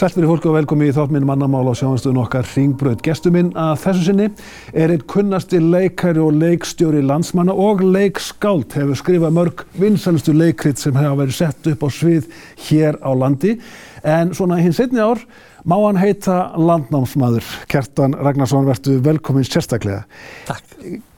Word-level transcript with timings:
Sælt 0.00 0.14
fyrir 0.16 0.30
fólk 0.30 0.46
og 0.48 0.54
velkomi 0.54 0.86
í 0.88 0.92
þátt 0.96 1.10
minn 1.12 1.26
mannamál 1.28 1.66
á 1.68 1.76
sjáanstöðun 1.76 2.22
okkar 2.22 2.46
Ringbröð. 2.48 3.02
Gestur 3.04 3.34
minn 3.34 3.50
að 3.52 3.82
þessu 3.82 4.04
sinni 4.06 4.28
er 4.72 4.94
einn 4.94 5.02
kunnasti 5.12 5.58
leikæri 5.60 6.22
og 6.24 6.38
leikstjóri 6.40 7.02
landsmanna 7.04 7.52
og 7.52 7.82
leikskáld 7.84 8.72
hefur 8.78 8.96
skrifað 8.96 9.34
mörg 9.36 9.64
vinsalistu 9.76 10.32
leikrit 10.32 10.80
sem 10.80 10.96
hefa 10.96 11.18
verið 11.18 11.36
sett 11.36 11.68
upp 11.68 11.84
á 11.84 11.88
svið 11.92 12.30
hér 12.70 12.96
á 13.04 13.12
landi. 13.12 13.58
En 14.00 14.32
svona 14.32 14.56
hins 14.62 14.80
einni 14.80 15.04
ár 15.04 15.20
má 15.68 15.76
hann 15.82 16.00
heita 16.00 16.38
landnámsmaður. 16.56 17.52
Kjartan 17.68 18.16
Ragnarsson, 18.16 18.64
verðtu 18.70 18.96
velkomin 19.04 19.44
sérstaklega. 19.44 20.06
Takk. 20.48 20.64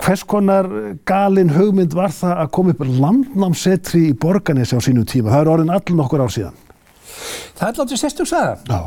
Hvers 0.03 0.27
konar 0.27 0.67
galin 1.07 1.55
hugmynd 1.55 1.95
var 1.95 2.11
það 2.19 2.35
að 2.35 2.53
koma 2.59 2.75
upp 2.75 2.83
landnámsetri 2.91 4.09
í 4.11 4.19
Borganesi 4.27 4.75
á 4.75 4.83
sínum 4.83 5.07
tíma? 5.07 5.37
Það 5.37 5.45
er 5.45 5.55
orðin 5.55 5.75
allir 5.79 6.01
nokkur 6.03 6.27
ár 6.27 6.35
síðan. 6.35 6.59
Það 7.59 7.69
er 7.69 7.83
látið 7.83 8.03
sérstug 8.05 8.31
saga. 8.31 8.57
Já. 8.69 8.81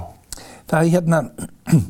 Það 0.72 0.82
er 0.82 0.96
hérna, 0.96 1.22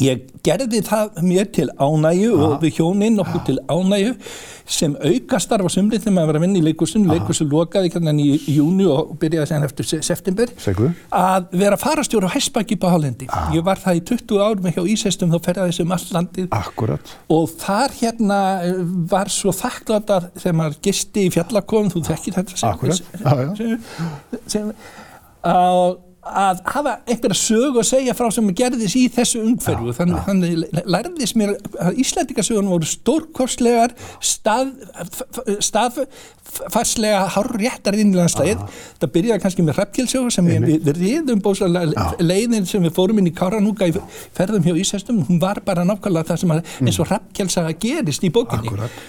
ég 0.00 0.28
gerði 0.46 0.80
það 0.86 1.18
mér 1.26 1.48
til 1.52 1.66
ánægju 1.76 2.30
og 2.40 2.52
við 2.62 2.78
hjóninn 2.78 3.20
okkur 3.20 3.42
til 3.44 3.58
ánægju 3.68 4.14
sem 4.70 4.94
aukastarf 5.02 5.66
á 5.66 5.70
sumrið 5.74 6.04
þegar 6.04 6.14
maður 6.14 6.28
var 6.30 6.38
að 6.38 6.44
vinna 6.44 6.60
í 6.60 6.62
leikursinu. 6.68 7.10
Leikursu 7.10 7.44
lokaði 7.50 7.90
hérna 7.90 8.14
í 8.22 8.36
júni 8.54 8.86
og 8.88 9.10
byrjaði 9.20 9.50
sen 9.50 9.66
eftir 9.66 9.88
september. 10.06 10.52
Segðu. 10.62 10.92
Að 11.16 11.50
vera 11.64 11.78
farastjóru 11.80 12.30
á 12.30 12.34
Hæsbæki 12.36 12.78
på 12.80 12.92
Hálendi. 12.92 13.26
Ég 13.56 13.66
var 13.66 13.82
það 13.82 13.98
í 13.98 14.04
20 14.12 14.40
ár 14.46 14.62
með 14.62 14.78
hjá 14.78 14.88
Ísestum 14.94 15.34
þá 15.34 15.38
ferðaði 15.48 15.76
sem 15.80 15.96
all 15.96 16.06
landið. 16.16 16.48
Akkurat. 16.60 17.12
Og 17.34 17.50
þar 17.60 17.98
hérna 17.98 18.40
var 19.10 19.32
svo 19.34 19.52
þakklátt 19.58 20.14
að 20.16 20.30
þegar 20.38 20.58
maður 20.62 20.80
gisti 20.86 21.26
í 21.26 21.34
fjallakofum, 21.34 21.92
þú 21.96 22.04
þekkir 22.12 22.38
þetta 22.38 22.60
sem, 22.62 22.70
Akkurat. 22.70 23.14
Já, 23.18 23.30
já. 23.42 23.52
sem, 23.58 24.42
sem, 24.54 24.72
að, 25.46 25.98
að 26.20 26.58
hafa 26.68 26.92
einhverja 27.08 27.36
sög 27.38 27.78
að 27.80 27.86
segja 27.88 28.14
frá 28.16 28.28
sem 28.34 28.48
gerðis 28.56 28.96
í 28.98 29.04
þessu 29.12 29.40
umhverfu 29.44 29.94
þannig, 29.96 30.18
þannig 30.26 30.82
lærðis 30.94 31.32
mér 31.38 31.54
að 31.80 32.00
Íslandikasögun 32.04 32.68
voru 32.70 32.88
stórkostlegar 32.88 33.94
stað, 34.20 34.74
staðfarslega 35.64 37.22
hár 37.36 37.50
réttar 37.56 37.96
innlandslægir 38.00 38.60
það 39.00 39.14
byrjaði 39.16 39.44
kannski 39.46 39.64
með 39.66 39.80
hreppkjelsögur 39.80 40.36
sem 40.36 40.50
við, 40.50 40.68
við 40.84 41.00
riðum 41.00 41.40
bóðslega 41.44 42.10
leiðin 42.20 42.68
sem 42.68 42.84
við 42.84 42.94
fórum 42.98 43.22
inn 43.22 43.32
í 43.32 43.36
Káranúka 43.36 43.88
í 43.88 43.96
ferðum 44.36 44.68
hjá 44.68 44.76
Ísestum, 44.84 45.24
hún 45.28 45.40
var 45.42 45.62
bara 45.64 45.86
nákvæmlega 45.88 46.34
það 46.34 46.44
sem 46.44 46.54
að, 46.56 46.76
eins 46.84 47.00
og 47.00 47.10
hreppkjelsaga 47.10 47.74
gerist 47.80 48.28
í 48.28 48.32
bókinni. 48.34 48.68
Akkurat. 48.68 49.02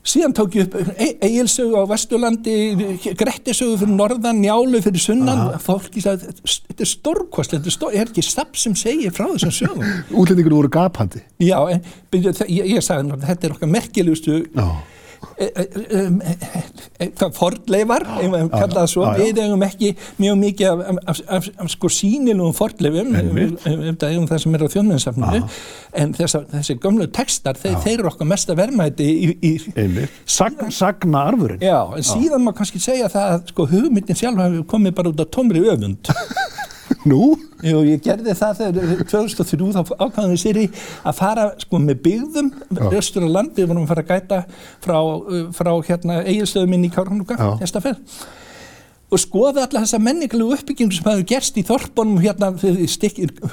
Síðan 0.00 0.32
tók 0.32 0.54
ég 0.56 0.64
upp 0.64 0.76
Egilsögu 1.20 1.76
á 1.76 1.84
Vesturlandi, 1.90 2.54
Grettisögu 3.20 3.76
fyrir 3.82 3.96
norðan, 3.98 4.38
Njálu 4.40 4.80
fyrir 4.80 5.02
sunnan, 5.02 5.42
fólki 5.60 6.00
sagði, 6.00 6.30
þetta 6.40 6.86
er 6.86 6.88
stórkost, 6.88 7.52
þetta 7.52 7.68
er, 7.68 7.74
stór, 7.74 7.92
er 7.92 8.08
ekki 8.08 8.24
stapp 8.24 8.56
sem 8.56 8.76
segir 8.78 9.12
frá 9.12 9.26
þessum 9.34 9.52
sögum. 9.58 9.84
Útlendingur 10.22 10.56
voru 10.56 10.72
gapandi. 10.72 11.20
Já, 11.44 11.58
en 11.68 11.84
ég, 12.16 12.72
ég 12.78 12.86
sagði, 12.86 13.20
þetta 13.26 13.50
er 13.50 13.58
okkar 13.58 13.72
merkilegustu 13.76 14.40
Já. 14.48 14.66
Hvað 17.16 17.34
fordleifar, 17.36 18.04
ef 18.20 18.30
maður 18.32 18.50
kalla 18.52 18.76
það 18.76 18.88
svo, 18.92 19.06
við 19.18 19.40
eigum 19.44 19.64
ekki 19.64 19.92
mjög 20.20 20.38
mikið 20.40 20.82
af, 21.12 21.48
sko 21.74 21.90
sínilugum 21.92 22.56
fordleifum, 22.56 23.14
ef 23.16 24.00
það 24.00 24.36
sem 24.44 24.56
er 24.56 24.64
á 24.64 24.68
þjóðmennsafninu, 24.74 25.42
en 26.02 26.14
þessi 26.18 26.76
gömlu 26.82 27.08
textar, 27.14 27.60
þeir, 27.60 27.78
eru 27.94 28.10
okkar 28.12 28.30
mesta 28.30 28.56
verðmæti 28.58 29.08
í, 29.10 29.30
í, 29.44 29.52
sagna 30.28 31.24
arfurinn. 31.26 31.62
Já, 31.64 31.78
en 31.96 32.06
síðan 32.06 32.44
má 32.46 32.52
kannski 32.56 32.82
segja 32.82 33.10
það 33.12 33.36
að 33.36 33.54
sko 33.54 33.68
hugmyndin 33.70 34.18
sjálf 34.18 34.44
hafi 34.44 34.64
komið 34.70 34.98
bara 35.00 35.14
út 35.14 35.24
af 35.24 35.32
tómri 35.34 35.64
öfund. 35.68 36.12
Nú? 37.10 37.34
Jú, 37.64 37.82
ég 37.86 38.02
gerði 38.04 38.34
það 38.38 38.60
þegar 38.60 39.04
2003 39.10 39.70
þá 39.76 39.80
ákvæðum 40.00 40.34
við 40.34 40.42
sér 40.42 40.60
í 40.62 40.66
að 41.06 41.16
fara 41.20 41.46
sko 41.60 41.80
með 41.82 42.02
byggðum 42.06 42.50
östur 42.90 43.26
á 43.26 43.30
land, 43.36 43.54
við 43.56 43.70
vorum 43.70 43.84
að 43.84 43.92
fara 43.92 44.04
að 44.04 44.12
gæta 44.14 44.42
frá, 44.84 44.98
uh, 45.00 45.48
frá 45.56 45.72
hérna 45.88 46.20
eigilstöðum 46.24 46.76
inn 46.78 46.88
í 46.88 46.92
Kárnúka, 46.94 47.38
Já. 47.38 47.50
Og 49.10 49.18
skoða 49.18 49.64
alla 49.66 49.82
þessa 49.82 49.98
menninglegu 50.02 50.54
uppbyggjum 50.54 50.92
sem 50.94 51.08
hafi 51.10 51.24
gerst 51.32 51.58
í 51.58 51.64
þorpunum 51.66 52.20
hérna, 52.22 52.52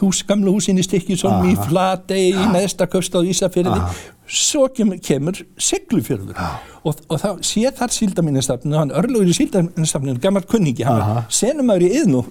hús, 0.02 0.22
gamla 0.28 0.54
húsin 0.54 0.78
í 0.78 0.86
Stykkisólm, 0.86 1.48
í 1.50 1.56
Flatey, 1.68 2.30
í 2.36 2.46
Neðstaköst 2.54 3.18
á 3.18 3.22
Ísafjörði, 3.26 3.82
svo 4.28 4.68
kemur, 4.76 5.02
kemur 5.02 5.42
Siglufjörður. 5.58 6.38
Og, 6.84 7.02
og 7.10 7.22
þá 7.24 7.30
sé 7.50 7.72
þar 7.76 7.94
síldaministafninu, 7.96 8.78
hann 8.78 8.96
örlugur 8.96 9.34
í 9.34 9.38
síldaministafninu, 9.38 10.22
gammal 10.24 10.46
kunningi, 10.48 10.86
hann 10.88 11.02
var 11.02 11.30
senumæður 11.34 11.88
í 11.90 11.94
yðnú. 12.04 12.26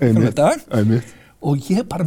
Og 1.47 1.69
ég 1.71 1.85
bara 1.89 2.05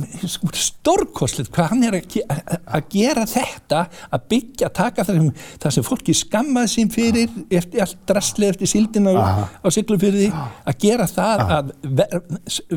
stórkostlegt 0.60 1.52
hvað 1.56 1.70
hann 1.72 1.84
er 1.88 1.96
að, 2.00 2.08
ge 2.14 2.24
að- 2.30 2.58
að 2.78 2.88
gera 2.94 3.24
þetta 3.30 3.82
að 4.14 4.26
byggja, 4.34 4.70
taka 4.76 5.06
það 5.08 5.20
sem, 5.20 5.30
það 5.64 5.76
sem 5.78 5.86
fólki 5.88 6.16
skammaði 6.20 6.72
sín 6.74 6.92
fyrir 6.94 7.30
eftir 7.60 7.84
allt 7.86 7.98
drasli 8.10 8.50
eftir 8.52 8.68
síldina 8.72 9.14
Aha. 9.20 9.46
á 9.64 9.68
siglufyrði, 9.74 10.28
að 10.68 10.78
gera 10.84 11.08
það 11.10 11.44
að 11.58 11.72
ver, 11.84 12.22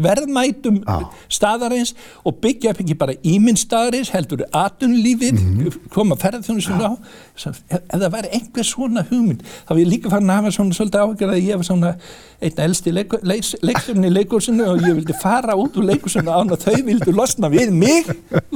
verðmætum 0.07 0.81
staðarins 1.33 1.95
og 2.29 2.39
byggja 2.45 2.73
upp 2.75 2.83
ekki 2.85 2.97
bara 3.01 3.17
íminn 3.27 3.59
staðarins, 3.61 4.13
heldur 4.15 4.45
atunlífið, 4.53 5.41
koma 5.95 6.17
ferðarþjónusinu 6.21 6.87
á. 6.87 6.93
Svo, 7.39 7.53
ef, 7.73 7.81
það 7.91 8.09
væri 8.13 8.33
einhver 8.39 8.67
svona 8.69 9.05
hugmynd 9.09 9.43
þá 9.67 9.73
er 9.75 9.81
ég 9.83 9.91
líka 9.93 10.13
farin 10.13 10.31
að 10.33 10.41
hafa 10.43 10.55
svona 10.59 10.77
svolítið 10.77 11.05
ágjörð 11.07 11.35
að 11.37 11.47
ég 11.47 11.61
var 11.63 11.69
svona 11.69 11.93
einn 12.43 12.61
elsti 12.67 12.93
leikur, 12.93 13.23
leiks, 13.27 13.53
leiksturinn 13.65 14.09
í 14.09 14.13
leikursinu 14.13 14.67
og 14.73 14.83
ég 14.85 14.97
vildi 14.99 15.15
fara 15.17 15.55
út 15.59 15.77
úr 15.81 15.87
leikursinu 15.93 16.33
án 16.35 16.52
að 16.55 16.67
þau 16.67 16.81
vildu 16.89 17.15
losna 17.17 17.51
við 17.53 17.75
mig. 17.75 18.09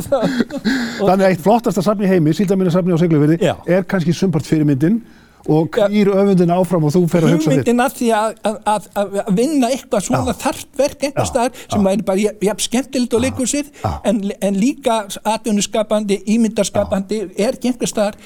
Þannig 0.07 1.23
að 1.23 1.29
eitt 1.31 1.45
flottasta 1.45 1.85
safn 1.85 2.07
í 2.07 2.11
heimi, 2.11 2.35
síldaminnarsafni 2.37 2.97
á 2.97 2.99
Siglufirði, 3.01 3.39
Já. 3.43 3.55
er 3.67 3.87
kannski 3.89 4.15
sumpart 4.17 4.49
fyrirmyndin 4.49 5.01
og 5.47 5.69
knýr 5.77 6.11
öfundin 6.11 6.51
áfram 6.51 6.87
og 6.89 6.95
þú 6.95 7.03
fer 7.11 7.27
að 7.27 7.37
hugsa 7.37 7.51
þér. 7.51 7.61
hugmyndin 7.61 7.83
að 7.85 7.97
því 8.01 8.09
að, 8.19 8.39
að, 8.51 8.57
að, 8.73 8.87
að 9.23 9.29
vinna 9.39 9.71
eitthvað 9.75 10.07
svona 10.09 10.35
þarft 10.43 10.71
verk 10.81 11.05
einhver 11.07 11.29
staðar 11.29 11.61
sem 11.63 11.87
væri 11.87 12.07
bara 12.09 12.33
jafn 12.49 12.65
skemmtilegt 12.67 13.17
og 13.19 13.23
leikur 13.23 13.51
sér 13.51 13.71
en, 14.03 14.23
en 14.41 14.59
líka 14.59 15.05
atvinnuskapandi, 15.23 16.19
ímyndarskapandi 16.35 17.21
er 17.39 17.61
einhver 17.63 17.91
staðar 17.91 18.19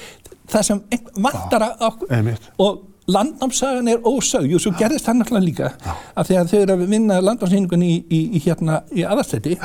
það 0.51 0.67
sem 0.71 0.81
vantar 1.21 1.67
að 1.69 1.85
okkur. 1.91 2.31
Og 2.61 2.87
landnámsagan 3.09 3.87
er 3.87 4.01
ósög 4.05 4.47
og 4.53 4.61
svo 4.61 4.73
gerðist 4.77 5.07
það 5.07 5.21
náttúrulega 5.21 5.47
líka 5.47 5.69
að 6.15 6.27
því 6.29 6.39
að 6.39 6.49
þau 6.51 6.57
eru 6.61 6.73
að 6.75 6.87
vinna 6.93 7.19
landnámsýningun 7.21 7.85
í, 7.85 7.93
í, 8.05 8.19
í 8.37 8.41
hérna 8.45 8.81
í 8.93 9.05
aðastætti 9.07 9.57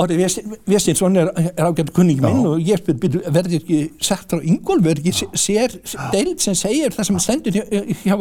Orri 0.00 0.16
Vestinsson 0.16 1.16
er, 1.20 1.28
er 1.36 1.66
ágætt 1.68 1.92
kunning 1.92 2.22
minn 2.24 2.46
og 2.48 2.62
ég 2.64 2.80
verður 2.86 3.58
ekki 3.58 3.80
sagt 4.00 4.32
frá 4.32 4.40
Ingólf, 4.40 4.86
verður 4.86 5.10
ekki 5.10 5.28
sér 5.38 5.74
deild 6.14 6.40
sem 6.40 6.56
segir 6.56 6.94
það 6.94 7.10
sem 7.10 7.20
stendur 7.20 7.58
hjá, 7.58 7.66
hjá, 7.68 7.82
hjá, 8.06 8.16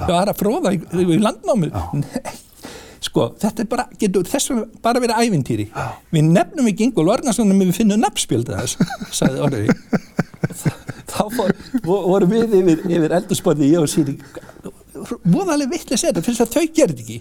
hjá 0.00 0.16
aðra 0.16 0.34
fróða 0.34 0.74
í, 0.74 0.80
í 0.82 1.20
landnámi? 1.22 1.70
Nei, 1.70 2.34
sko, 3.04 3.28
þetta 3.42 3.62
er 3.64 3.68
bara, 3.70 3.84
getur 4.00 4.24
þess 4.28 4.50
vegna 4.52 4.66
bara 4.82 5.00
verið 5.04 5.22
ævintýri. 5.26 5.68
Við 6.16 6.28
nefnum 6.32 6.68
ekki 6.72 6.88
Ingólf 6.88 7.14
Arnarsson 7.18 7.50
en 7.52 7.60
við 7.64 7.72
finnum 7.76 8.00
nafnspjölda 8.04 8.60
þess, 8.62 8.76
sagði 9.20 9.42
Orri. 9.46 9.64
Þá 11.16 11.22
fór, 11.32 11.52
voru 11.86 12.26
við 12.30 12.54
yfir, 12.60 12.84
yfir 12.90 13.14
eldursporði 13.20 13.72
ég 13.72 13.82
og 13.84 13.90
Sýri. 13.90 14.16
Voðalega 15.24 15.70
vittlega 15.72 15.98
segja 16.00 16.12
þetta, 16.14 16.24
finnst 16.26 16.44
að 16.46 16.54
þau 16.56 16.64
gerði 16.76 17.02
ekki? 17.04 17.18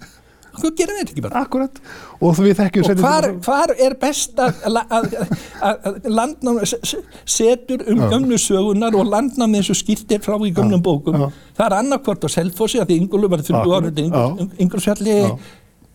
Hvað 0.55 0.71
gerir 0.79 0.95
þetta 1.01 1.11
ekki 1.11 1.23
bara? 1.25 1.39
Akkurat. 1.43 1.79
Og 2.23 2.37
við 2.39 2.53
þekkjum 2.61 2.85
og 2.87 3.01
hvar, 3.03 3.25
hvar 3.43 3.73
er 3.85 3.95
best 3.99 4.37
að, 4.39 4.61
að, 4.69 4.77
að, 4.95 5.17
að 5.91 6.05
landnám 6.15 6.61
s- 6.63 6.77
s- 6.79 7.01
setur 7.27 7.83
um 7.91 7.99
gömlu 8.13 8.37
sögunar 8.39 8.95
og 8.95 9.09
landnám 9.11 9.57
eins 9.59 9.67
og 9.73 9.75
skýrt 9.81 10.13
er 10.15 10.23
frá 10.23 10.37
í 10.47 10.53
gömlum 10.55 10.79
bókum? 10.85 11.17
Já. 11.19 11.27
það 11.59 11.65
er 11.67 11.75
annarkvort 11.81 12.23
á 12.23 12.29
Selfossi 12.37 12.79
að 12.79 12.87
því 12.93 12.99
Ingólu 13.03 13.27
var 13.35 13.43
Akkurat, 13.43 13.75
orðið 13.81 13.99
já. 15.27 15.35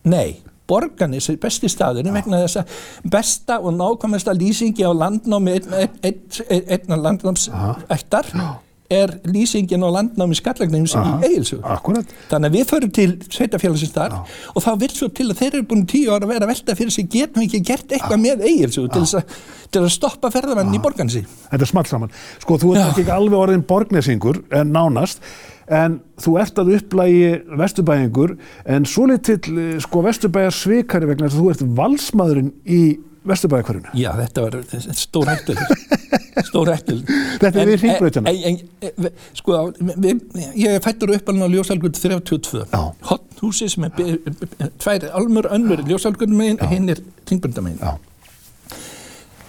Nei, 0.03 0.41
Borganis 0.71 1.29
er 1.29 1.37
besti 1.41 1.69
staður 1.69 2.09
vegna 2.15 2.41
þess 2.45 2.61
að 2.61 2.75
besta 3.13 3.59
og 3.59 3.75
nákvæmesta 3.75 4.33
lýsingi 4.37 4.85
á 4.87 4.91
landnámi 4.95 5.57
einn 5.57 5.73
ein, 5.77 5.95
ein, 6.03 6.19
ein, 6.49 6.69
ein 6.69 7.03
landnámsættar 7.05 8.31
er 8.91 9.13
lýsingin 9.27 9.83
á 9.85 9.89
landnámi 9.95 10.35
skallagneim 10.37 10.87
sem 10.89 11.05
í 11.05 11.29
Egilsög 11.29 11.63
Akkurat. 11.63 12.09
Þannig 12.31 12.51
að 12.51 12.57
við 12.57 12.67
förum 12.71 12.93
til 12.97 13.07
sveitafélagsins 13.27 13.93
þar 13.95 14.17
og 14.21 14.65
þá 14.65 14.71
vil 14.83 14.91
svo 14.93 15.09
til 15.15 15.29
að 15.29 15.39
þeir 15.41 15.57
eru 15.59 15.67
búin 15.69 15.85
tíu 15.89 16.11
ára 16.11 16.27
að 16.27 16.33
vera 16.33 16.47
að 16.47 16.53
velta 16.53 16.77
fyrir 16.79 16.95
sig 16.95 17.09
getum 17.11 17.43
við 17.43 17.47
ekki 17.47 17.63
gert 17.71 17.95
eitthvað 17.95 18.23
með 18.25 18.43
eigilsug 18.49 18.91
til, 18.93 19.05
til 19.71 19.83
að 19.83 19.93
stoppa 19.95 20.31
ferðamenn 20.33 20.75
í 20.75 20.81
borgansi. 20.83 21.23
Þetta 21.51 21.67
er 21.67 21.71
smalt 21.71 21.91
saman. 21.91 22.13
Sko, 22.43 22.59
þú 22.61 22.75
ert 22.75 22.83
Já. 22.83 22.89
ekki 22.91 23.15
alveg 23.15 23.39
orðin 23.39 23.65
borgnesingur, 23.67 24.41
en 24.59 24.73
nánast, 24.75 25.23
en 25.71 26.01
þú 26.21 26.35
ert 26.41 26.59
að 26.59 26.73
upplægi 26.77 27.29
vesturbæingur, 27.61 28.35
en 28.75 28.89
svo 28.89 29.07
litill, 29.11 29.79
sko, 29.83 30.03
vesturbæjar 30.07 30.55
svikari 30.55 31.09
vegna 31.09 31.29
þess 31.29 31.39
að 31.39 31.45
þú 31.45 31.53
ert 31.55 31.65
valsmaðurinn 31.79 32.53
í 32.67 32.83
vesturbæjarkvarinu. 33.27 33.91
Já, 33.97 34.11
þetta 34.17 34.43
var 34.45 34.55
stór 34.97 35.29
hættul. 35.29 35.57
Stór 36.47 36.71
hættul. 36.73 37.01
Þetta 37.41 37.61
er 37.61 37.69
við 37.71 37.83
Hringbrautina. 37.83 38.33
Sko, 39.37 39.57
ég 40.57 40.77
fættur 40.85 41.13
upp 41.15 41.33
alveg 41.33 41.45
á 41.45 41.53
ljósalgut 41.55 41.99
32. 41.99 42.63
Já. 42.71 42.83
Hotn, 43.09 43.27
húsi 43.41 43.69
sem 43.71 43.85
er 43.87 44.71
tvær 44.81 45.09
almur 45.17 45.49
önnur 45.53 45.83
ljósálgurinn 45.87 46.37
megin, 46.37 46.61
hinn 46.71 46.89
er 46.93 47.03
ringbrönda 47.29 47.65
megin. 47.65 47.83
Já. 47.83 47.97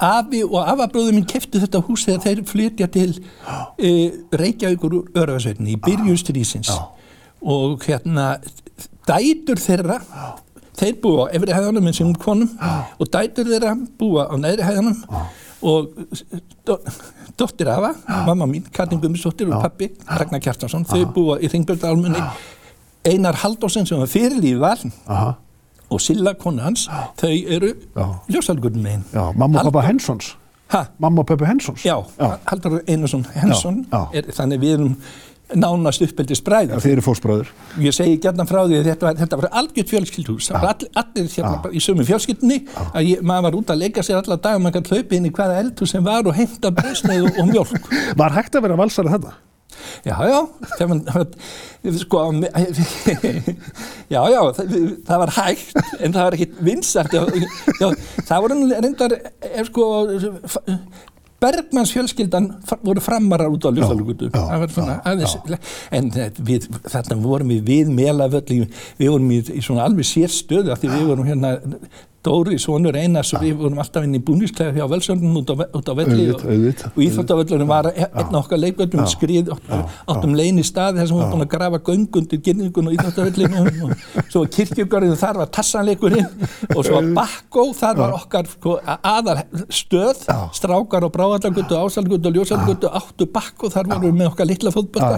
Afi 0.02 0.42
og 0.42 0.58
afabröðu 0.66 1.12
minn 1.14 1.28
keftu 1.30 1.60
þetta 1.62 1.80
hús 1.86 2.08
þegar 2.08 2.24
þeir 2.24 2.40
flytja 2.50 2.88
til 2.90 3.12
e, 3.86 3.92
Reykjavíkur 4.34 4.98
Örfarsveitinni 5.14 5.76
í 5.76 5.82
byrjun 5.82 6.18
strísins 6.18 6.72
og 7.42 7.84
hérna 7.86 8.34
dætur 9.06 9.62
þeirra 9.62 10.00
þeir 10.78 10.98
búa 11.02 11.28
á 11.28 11.32
efri 11.36 11.54
hæðanum 11.54 11.84
með 11.86 11.98
sínum 11.98 12.18
konum 12.20 12.52
og 12.98 13.10
dætur 13.12 13.50
þeirra 13.50 13.74
búa 14.00 14.28
á 14.30 14.34
neðri 14.40 14.66
hæðanum 14.66 15.02
og 15.62 15.92
do, 16.66 16.78
dóttir 17.38 17.70
afa, 17.70 17.92
mamma 18.26 18.48
mín, 18.50 18.64
Katrin 18.74 19.00
Gummisdóttir 19.02 19.50
og 19.52 19.62
pappi, 19.62 19.92
Ragnar 20.08 20.42
Kjartansson 20.42 20.86
þau 20.88 21.04
búa 21.14 21.38
í 21.38 21.50
Ringbjörnalmunni 21.52 22.22
Einar 23.06 23.38
Haldósen 23.42 23.86
sem 23.86 23.98
var 24.00 24.10
fyrirlífi 24.10 24.60
var 24.62 24.82
og 25.92 26.00
Silla 26.00 26.34
konu 26.38 26.64
hans 26.64 26.88
þau 27.20 27.32
eru 27.32 27.74
ljósalgurinn 28.32 29.04
Já, 29.12 29.26
mamma 29.36 29.60
og 29.60 29.70
pappa 29.70 29.86
Hensons. 29.88 30.36
Ha? 30.72 30.86
Mamma 30.98 31.20
og 31.20 31.28
pappa 31.28 31.46
Hensons. 31.50 31.84
Já, 31.84 31.98
Haldur 32.48 32.80
Einarsson 32.88 33.26
Hensson. 33.34 33.84
Er, 34.14 34.30
þannig 34.32 34.62
við 34.62 34.78
erum 34.78 34.94
nánast 35.58 36.02
uppeldis 36.06 36.40
Já, 36.40 36.44
bræður 36.46 36.82
þeir 36.84 36.92
eru 36.96 37.04
fósbræður. 37.06 37.52
ég 37.84 37.96
segi 37.96 38.18
gætna 38.22 38.46
frá 38.48 38.62
því 38.64 38.80
að 38.80 38.88
þetta 38.90 39.08
var, 39.08 39.20
þetta 39.20 39.38
var 39.42 39.48
algjört 39.60 39.92
fjölskyldhús. 39.92 40.48
Það 40.50 40.58
var 40.64 40.74
allir, 40.74 40.90
allir 41.02 41.30
hérna 41.36 41.54
bara 41.66 41.76
í 41.78 41.84
sömu 41.84 42.08
fjölskyldinni 42.08 42.58
að 42.92 43.08
ég, 43.10 43.22
maður 43.22 43.48
var 43.48 43.60
út 43.60 43.72
að 43.74 43.82
leika 43.84 44.04
sér 44.06 44.20
alla 44.22 44.40
dag 44.40 44.58
og 44.58 44.66
maður 44.66 44.80
gæti 44.80 44.96
hlaupi 44.96 45.20
inn 45.20 45.30
í 45.30 45.36
hvaða 45.36 45.62
eldhús 45.62 45.94
sem 45.96 46.04
var 46.04 46.28
og 46.28 46.36
heimta 46.38 46.74
bröðsneið 46.76 47.28
og, 47.30 47.40
og 47.42 47.50
mjölk 47.52 47.90
Var 48.22 48.36
hægt 48.38 48.58
að 48.58 48.68
vera 48.68 48.78
valsari 48.80 49.12
þetta? 49.14 49.34
já, 50.04 50.14
já. 50.28 50.38
Það 50.78 50.90
var, 50.92 51.28
sko, 52.02 52.22
já, 54.12 54.20
já 54.32 54.40
það, 54.56 54.74
það 55.08 55.22
var 55.22 55.32
hægt 55.38 55.78
en 55.98 56.14
það 56.14 56.26
var 56.26 56.36
ekkit 56.36 56.58
vinsart 56.66 57.16
já, 57.16 57.22
það 58.28 58.44
voru 58.44 58.58
reyndar 58.72 59.16
er 59.16 59.68
sko 59.68 59.88
Bergmanns 61.42 61.92
fjölskyldan 61.94 62.48
voru 62.86 63.02
framarar 63.02 63.50
út 63.52 63.66
á 63.66 63.70
Ljóðalugutu 63.74 64.30
en 65.98 66.12
við, 66.38 66.68
þarna 66.86 67.18
vorum 67.24 67.52
við 67.52 67.66
við 67.72 67.92
melavöll 67.96 68.44
við 68.46 69.08
vorum 69.08 69.34
í, 69.34 69.42
í 69.58 69.64
svona 69.64 69.88
alveg 69.88 70.08
sér 70.08 70.32
stöðu 70.32 70.72
af 70.74 70.82
því 70.82 70.94
við 70.94 71.06
vorum 71.10 71.28
hérna 71.28 71.56
Dóri, 72.22 72.54
sonur 72.62 72.94
Einars 72.94 73.32
og 73.34 73.40
við 73.42 73.56
vorum 73.58 73.80
alltaf 73.82 74.04
inn 74.06 74.14
í 74.14 74.20
búnisklega 74.22 74.70
út 75.40 75.48
á, 75.50 75.54
ve- 75.58 75.66
út 75.74 75.88
á 75.90 75.94
velli 75.98 76.28
og, 76.30 76.44
og 76.94 77.00
Íþróttavöllurinn 77.02 77.66
var 77.66 77.88
e- 77.90 78.06
einn 78.06 78.36
okkar 78.38 78.60
leikvöllum 78.62 79.08
skrið, 79.10 79.50
áttum, 79.56 79.82
áttum 80.14 80.36
leini 80.38 80.62
stað 80.62 81.00
þar 81.00 81.08
sem 81.10 81.18
við 81.18 81.32
búin 81.32 81.42
að 81.46 81.50
grafa 81.56 81.80
göngundir 81.88 82.42
gynningun 82.46 82.92
og 82.92 82.94
Íþróttavöllinu 82.94 83.64
og 83.88 84.22
svo 84.30 84.44
var 84.44 84.52
kirkjugarinn 84.54 85.18
þar 85.18 85.40
var 85.42 85.50
tassanleikurinn 85.58 86.30
og 86.76 86.84
svo 86.86 87.00
var 87.00 87.10
Bakkó, 87.18 87.66
þar 87.82 87.98
var 88.04 88.14
okkar 88.20 88.46
sko, 88.54 88.78
aðal 89.02 89.42
stöð 89.82 90.22
strákar 90.54 91.08
og 91.08 91.14
bráðaldagutu, 91.18 91.74
ásalgutu 91.74 92.30
og 92.30 92.38
ljósalgutu 92.38 92.86
áttu 93.02 93.26
Bakkó, 93.34 93.66
þar 93.74 93.90
vorum 93.90 94.06
við 94.12 94.18
með 94.22 94.30
okkar 94.30 94.46
litla 94.52 94.70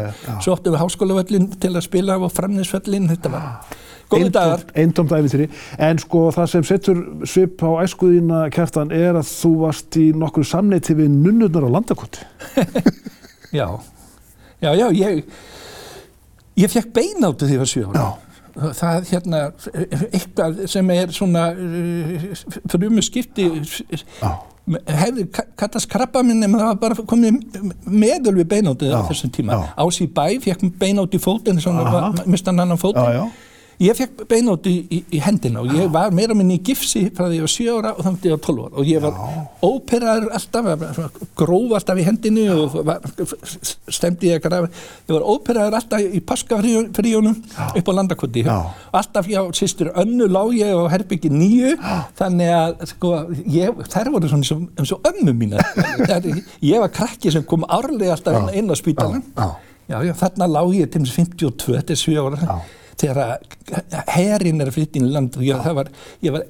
já. 0.08 0.40
svo 0.40 0.56
áttum 0.56 0.72
við 0.72 0.80
háskólavöllin 0.86 1.50
til 1.60 1.74
að 1.76 1.84
spila 1.84 2.16
á 2.16 2.24
framninsvöllin 2.32 3.12
þetta 3.12 3.34
var 3.36 3.50
góði 4.10 4.30
dagar 4.34 4.64
Eintomt 4.74 5.12
æfintýri. 5.16 5.48
En 5.78 5.98
sko 6.02 6.26
það 6.34 6.50
sem 6.52 6.66
setur 6.68 7.00
svip 7.28 7.62
á 7.64 7.70
æskuðína 7.84 8.44
kjartan 8.54 8.92
er 8.94 9.16
að 9.20 9.28
þú 9.30 9.52
varst 9.64 9.96
í 10.00 10.10
nokkur 10.16 10.46
samneiti 10.48 10.96
við 10.98 11.10
nunnurnar 11.14 11.66
á 11.66 11.70
landakoti. 11.78 12.26
Já, 13.54 13.68
já, 14.58 14.72
já, 14.74 14.86
ég, 14.98 15.20
ég 16.58 16.72
fekk 16.72 16.88
beináttu 16.96 17.46
því 17.46 17.58
að 17.62 17.68
sjö 17.70 17.84
ára. 17.92 18.06
Það 18.54 18.96
er 18.96 19.06
hérna 19.12 19.38
eitthvað 20.14 20.58
sem 20.70 20.90
er 20.94 21.12
svona 21.14 21.44
uh, 21.54 22.24
frumu 22.70 23.02
skipti 23.02 23.46
hefði 24.88 25.24
ka- 25.34 25.46
kallast 25.60 25.90
krabba 25.92 26.22
minn 26.26 26.42
en 26.46 26.54
það 26.56 26.66
var 26.70 26.78
bara 26.82 27.06
komið 27.10 27.40
meðul 27.90 28.36
við 28.40 28.46
beináttu 28.54 28.90
á 28.90 29.04
þessum 29.10 29.32
tíma. 29.34 29.58
Ás 29.76 29.98
í 30.00 30.06
bæ 30.08 30.26
fekk 30.44 30.62
beináttu 30.80 31.18
í 31.18 31.22
fótinn, 31.22 31.60
hann 31.62 32.58
annan 32.58 32.80
fótinn. 32.80 33.30
Já, 33.74 33.84
já. 33.84 33.90
Ég 33.90 33.96
fekk 33.98 34.24
beinótt 34.30 34.66
í, 34.70 34.74
í, 34.86 34.98
í 35.16 35.20
hendina 35.24 35.62
og 35.64 35.72
ég 35.74 35.90
var 35.92 36.12
meira 36.14 36.34
minni 36.36 36.58
í 36.58 36.62
gifsi 36.64 37.08
frá 37.14 37.26
því 37.26 37.40
ég 37.40 37.46
var 37.46 37.52
7 37.52 37.72
ára 37.74 37.92
og 37.94 38.06
þannig 38.06 38.20
að 38.20 38.28
ég 38.28 38.34
var 38.34 38.42
12 38.46 38.64
ára 38.64 38.78
og 38.78 38.90
ég 38.90 39.02
var 39.02 39.16
óperaður 39.64 40.28
alltaf, 40.38 40.68
gróf 41.40 41.74
alltaf 41.78 42.00
í 42.00 42.06
hendinu 42.06 42.44
og 42.54 42.76
var, 42.86 43.08
stemdi 43.90 44.30
ég 44.30 44.38
að 44.38 44.46
grafa. 44.46 44.70
Ég 45.08 45.16
var 45.16 45.26
óperaður 45.34 45.78
alltaf 45.80 46.06
í 46.06 46.22
paskafríunum 46.24 47.40
upp 47.64 47.90
á 47.90 47.92
Já. 48.44 48.56
og 48.92 48.98
alltaf 49.00 49.28
hjá 49.30 49.40
sýstur 49.58 49.92
önnu 50.04 50.28
lág 50.30 50.54
ég 50.58 50.70
á 50.70 50.84
herbyggi 50.94 51.32
nýju 51.32 51.74
þannig 52.18 52.54
að 52.54 52.86
sko, 52.94 53.12
ég, 53.50 53.84
þær 53.90 54.12
voru 54.14 54.30
svona 54.30 54.44
eins 54.44 54.94
og, 54.94 54.98
og 55.00 55.10
ömmu 55.10 55.34
mína. 55.34 55.62
Ég 56.64 56.80
var 56.80 56.90
krakki 56.92 57.30
sem 57.32 57.44
kom 57.48 57.64
árlega 57.68 58.14
alltaf 58.14 58.52
inn 58.54 58.70
á 58.70 58.76
spítalan. 58.78 59.22
Já. 59.34 59.50
Já, 59.84 59.98
já, 60.00 60.14
þarna 60.16 60.48
lág 60.48 60.70
ég 60.78 60.88
til 60.92 61.02
þess 61.04 61.18
52, 61.18 61.74
þetta 61.76 61.92
er 61.92 62.00
7 62.00 62.22
ára, 62.22 62.60
þegar 63.00 63.40
herin 64.12 64.62
er 64.62 64.70
að 64.70 64.76
flytja 64.76 65.00
inn 65.00 65.08
í 65.08 65.14
land 65.14 65.38
og 65.38 65.44
ég, 65.46 65.66
var, 65.78 65.90
ég, 66.24 66.34
var, 66.34 66.44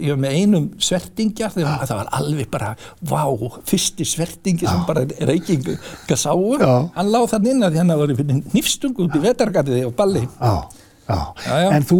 ég 0.00 0.12
var 0.12 0.20
með 0.22 0.38
einum 0.40 0.68
svertingja, 0.82 1.50
þegar 1.54 1.84
það 1.84 2.00
var 2.02 2.10
alveg 2.20 2.50
bara, 2.52 2.72
vá, 3.10 3.22
fyrsti 3.68 4.06
svertingi 4.08 4.68
sem 4.68 4.82
bara 4.88 5.04
reykinga 5.28 5.76
sáu, 6.16 6.56
Já. 6.60 6.72
hann 6.96 7.12
lág 7.12 7.28
þarna 7.32 7.52
inn 7.52 7.68
að 7.68 7.78
hann 7.82 7.94
var 8.00 8.14
nýfstung 8.54 8.96
út 9.04 9.16
í 9.16 9.22
vetargarði 9.22 9.84
og 9.88 9.94
balli. 9.98 10.24
Já, 10.40 10.85
já. 11.08 11.18
Já, 11.46 11.58
já. 11.62 11.68
En 11.76 11.86
þú 11.86 11.98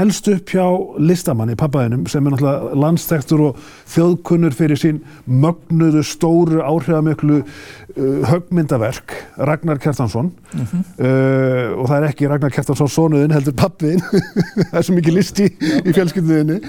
elst 0.00 0.28
upp 0.32 0.52
hjá 0.52 0.64
listamanni, 0.98 1.56
pappaðinum, 1.58 2.04
sem 2.10 2.26
er 2.26 2.34
náttúrulega 2.34 2.80
landstektur 2.82 3.44
og 3.48 3.62
þjóðkunnur 3.94 4.56
fyrir 4.58 4.80
sín 4.80 5.00
mögnuðu, 5.26 6.02
stóru, 6.06 6.60
áhrifamiklu 6.66 7.40
uh, 7.44 8.20
högmyndaverk, 8.30 9.16
Ragnar 9.38 9.80
Kjartansson. 9.82 10.32
Mhm. 10.52 10.84
uh, 10.98 11.78
og 11.78 11.88
það 11.90 11.96
er 12.00 12.08
ekki 12.10 12.30
Ragnar 12.30 12.54
Kjartansson 12.54 12.92
sonuðin, 12.92 13.34
heldur 13.36 13.56
pappiðin. 13.58 14.04
það 14.70 14.78
er 14.82 14.86
svo 14.88 14.98
mikið 14.98 15.18
listi 15.20 15.50
í 15.54 15.94
fjölskylduðinni. 15.94 16.60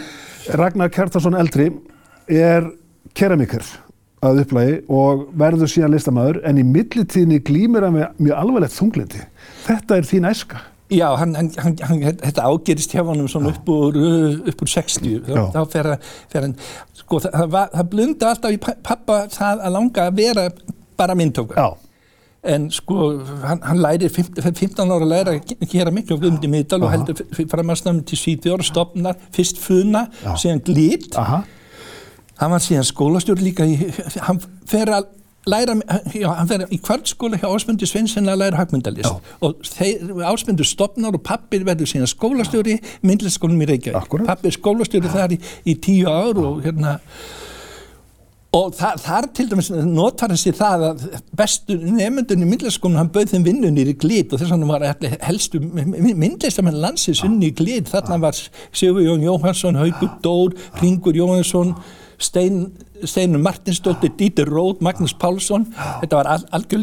Ragnar 0.60 0.94
Kjartansson 0.94 1.38
eldri 1.38 1.72
er 2.30 2.70
keramikar 3.18 3.66
að 4.26 4.42
upplægi 4.44 4.74
og 4.92 5.30
verður 5.40 5.72
síðan 5.72 5.94
listamæður, 5.96 6.42
en 6.48 6.60
í 6.60 6.66
millitíðinni 6.68 7.40
glýmir 7.46 7.86
hann 7.88 7.96
með 7.96 8.20
mjög 8.20 8.42
alvarlegt 8.42 8.76
þunglindi. 8.76 9.22
Þetta 9.64 10.00
er 10.00 10.10
þín 10.10 10.28
æska. 10.30 10.62
Já, 10.90 11.06
hann, 11.22 11.36
hann, 11.38 11.52
hann, 11.62 11.76
hann, 11.86 12.00
þetta 12.18 12.46
ágerist 12.50 12.94
hjá 12.96 13.04
honum 13.06 13.28
svona 13.30 13.52
upp 13.54 13.68
úr, 13.70 13.98
uh, 14.00 14.40
upp 14.50 14.64
úr 14.66 14.72
60, 14.72 15.20
þá, 15.28 15.52
þá 15.54 15.60
fer, 15.70 15.90
að- 15.94 16.08
hann, 16.48 16.56
sko 16.98 17.20
það, 17.26 17.36
það, 17.54 17.68
það 17.76 17.90
blunda 17.92 18.32
alltaf 18.32 18.56
í 18.56 18.58
pa- 18.64 18.78
pappa 18.90 19.20
það 19.36 19.62
að 19.68 19.76
langa 19.76 20.08
að 20.10 20.18
vera 20.24 20.48
bara 20.98 21.16
myndtókar. 21.20 21.62
Já. 21.62 21.86
En 22.56 22.70
sko, 22.72 22.98
hann, 23.44 23.62
hann 23.68 23.82
lærir 23.84 24.10
15, 24.16 24.54
15 24.56 24.90
ára 24.96 25.04
að 25.06 25.12
læra 25.12 25.36
að 25.36 25.46
ge- 25.52 25.70
gera 25.76 25.92
miklu 25.92 26.16
á 26.18 26.22
Guðmundi 26.24 26.50
Middal 26.50 26.82
og 26.88 26.92
heldur 26.94 27.22
framastnafn 27.52 28.02
til 28.08 28.18
Svíþjór, 28.18 28.64
stopnar, 28.64 29.18
fyrst 29.36 29.60
Funa, 29.60 30.06
síðan 30.40 30.64
Aha. 31.20 31.44
hann 32.40 32.52
var 32.56 32.64
síðan 32.64 32.88
skólastjóri 32.88 33.44
líka, 33.52 33.68
í, 33.68 33.76
hann 34.26 34.40
fer 34.66 34.88
að 34.88 35.10
læra, 35.50 35.76
já, 36.16 36.30
hann 36.38 36.50
fer 36.50 36.66
í 36.70 36.80
kvöldskóla 36.86 37.40
hjá 37.42 37.50
Ásmundur 37.50 37.90
Sveinsson 37.90 38.30
að 38.32 38.44
læra 38.44 38.62
hagmyndalist. 38.62 39.30
Og 39.46 39.60
þeir, 39.68 40.16
Ásmundur 40.30 40.68
stopnar 40.68 41.18
og 41.18 41.26
pappir 41.26 41.66
verður 41.68 41.90
síðan 41.90 42.12
skólastjóri 42.12 42.80
myndlistskólum 43.06 43.62
í 43.66 43.70
Reykjavík. 43.74 44.18
Pappir 44.30 44.56
skólastjóri 44.56 45.12
þar 45.12 45.36
í, 45.36 45.42
í 45.70 45.78
tíu 45.84 46.10
ár 46.10 46.40
og 46.44 46.64
hérna 46.66 47.00
og 48.56 48.74
þar, 48.74 48.98
þar 48.98 49.28
til 49.38 49.46
dæmis 49.52 49.70
notar 49.70 50.32
sér 50.40 50.56
það 50.58 50.86
að 50.88 51.04
bestu 51.38 51.76
nefndunni 51.78 52.48
í 52.48 52.50
myndlistskólum 52.50 52.98
hann 52.98 53.12
bauð 53.14 53.36
þeim 53.36 53.46
vinnunir 53.46 53.92
í 53.92 53.96
glít 54.02 54.34
og 54.34 54.42
þess 54.42 54.56
vegna 54.56 54.70
var 54.72 54.86
helstu 55.28 55.62
myndlistamenn 55.62 56.80
landsins 56.82 57.22
unni 57.28 57.52
í 57.52 57.56
glít 57.60 57.92
þarna 57.92 58.18
var 58.24 58.40
Sigur 58.40 59.06
Jón 59.06 59.26
Jóhansson, 59.26 59.78
Haugur 59.78 60.16
Dór 60.26 60.58
Ringur 60.82 61.18
Jóhansson 61.20 61.76
Stein, 62.20 62.74
Steinur 63.04 63.40
Martinsdóttir, 63.40 64.12
Dítur 64.20 64.50
Róð, 64.52 64.82
Magnús 64.84 65.14
Pálsson. 65.16 65.66
Þetta 66.02 66.20
var 66.20 66.32
al, 66.36 66.46
algjör 66.58 66.82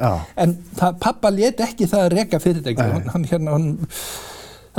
já. 0.00 0.12
en 0.44 0.56
pappa 0.78 1.30
let 1.30 1.60
ekki 1.60 1.88
það 1.90 2.06
að 2.06 2.14
reka 2.16 2.40
fyrirtæki 2.42 2.86
hann, 3.12 3.26
hérna 3.28 3.56
hann, 3.56 3.68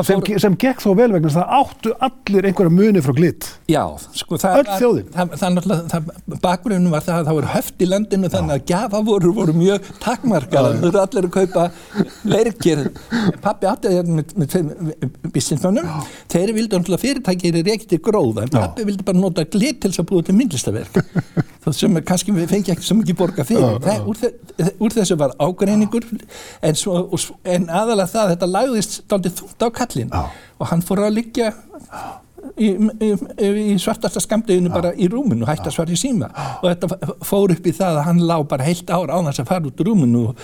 sem, 0.01 0.21
fór- 0.21 0.39
sem 0.41 0.55
gekk 0.57 0.81
þó 0.81 0.89
vel 0.97 1.09
vegna 1.13 1.29
það 1.29 1.51
áttu 1.59 1.91
allir 2.07 2.47
einhverja 2.49 2.73
muni 2.73 3.01
frá 3.05 3.13
glitt 3.13 3.49
Já, 3.69 3.83
sko 4.17 4.39
það 4.41 4.61
Öll 4.63 4.69
þjóðin? 4.81 5.09
það, 5.13 5.35
það, 5.43 5.59
það, 5.91 6.07
bakgrunum 6.41 6.95
var 6.95 7.05
það 7.05 7.19
að 7.19 7.27
það 7.29 7.37
voru 7.37 7.51
höft 7.53 7.83
í 7.83 7.89
landinu 7.91 8.31
þannig 8.33 8.55
að 8.55 8.65
gjafa 8.71 9.01
voru, 9.05 9.33
voru 9.37 9.55
mjög 9.57 9.91
takmarkað 10.01 10.69
það 10.69 10.81
voru 10.87 11.01
allir 11.03 11.27
að 11.27 11.35
kaupa 11.37 11.67
leirkir. 12.33 12.81
Pappi 13.43 13.69
átti 13.69 13.93
það 13.93 14.11
með, 14.17 14.33
með 14.41 14.51
tveim 14.53 14.71
businessmönnum 15.35 15.91
þeir 16.33 16.53
vildi 16.57 16.79
náttúrulega 16.79 17.03
fyrirtækir 17.03 17.59
ekki 17.75 17.91
til 17.93 18.01
gróða 18.03 18.47
en 18.47 18.53
pappi 18.53 18.87
vildi 18.87 19.05
bara 19.05 19.21
nota 19.21 19.45
glit 19.45 19.81
til 19.83 19.93
þess 19.93 20.01
að 20.01 20.09
búa 20.09 20.25
til 20.25 20.37
myndlistaverk 20.39 20.99
sem 21.77 21.95
kannski 22.03 22.33
við 22.35 22.49
fengi 22.51 22.73
ekki 22.73 22.83
svo 22.83 22.97
mikið 22.99 23.17
borga 23.21 23.45
fyrir. 23.47 23.77
Það, 23.83 24.09
úr, 24.11 24.73
úr 24.83 24.95
þessu 24.97 25.15
var 25.21 25.31
ágreiningur. 25.39 26.03
En, 26.59 26.75
en 27.55 27.69
aðalega 27.71 28.09
það 28.11 28.33
þetta 28.33 28.49
lagðist 28.51 28.97
daldið 29.83 30.07
þungt 30.07 30.15
á 30.15 30.23
kallin 30.23 30.59
og 30.59 30.69
hann 30.71 30.83
fór 30.85 31.03
að 31.07 31.17
liggja 31.17 31.51
í, 32.57 32.69
í, 32.73 33.11
í 33.73 33.77
svartasta 33.81 34.21
skamdeginu 34.23 34.71
bara 34.73 34.93
í 34.95 35.07
rúminu 35.11 35.47
hætti 35.47 35.69
að 35.69 35.77
svara 35.77 35.95
í 35.95 35.99
síma. 35.99 36.29
Og 36.61 36.67
þetta 36.69 37.13
fór 37.25 37.55
upp 37.55 37.67
í 37.67 37.75
það 37.75 37.99
að 37.99 38.07
hann 38.09 38.25
lág 38.29 38.47
bara 38.51 38.67
heilt 38.67 38.91
ára 38.93 39.19
á 39.19 39.19
þess 39.29 39.43
að 39.43 39.51
fara 39.51 39.69
út 39.69 39.83
úr 39.83 39.89
rúminu. 39.91 40.25
Og 40.31 40.35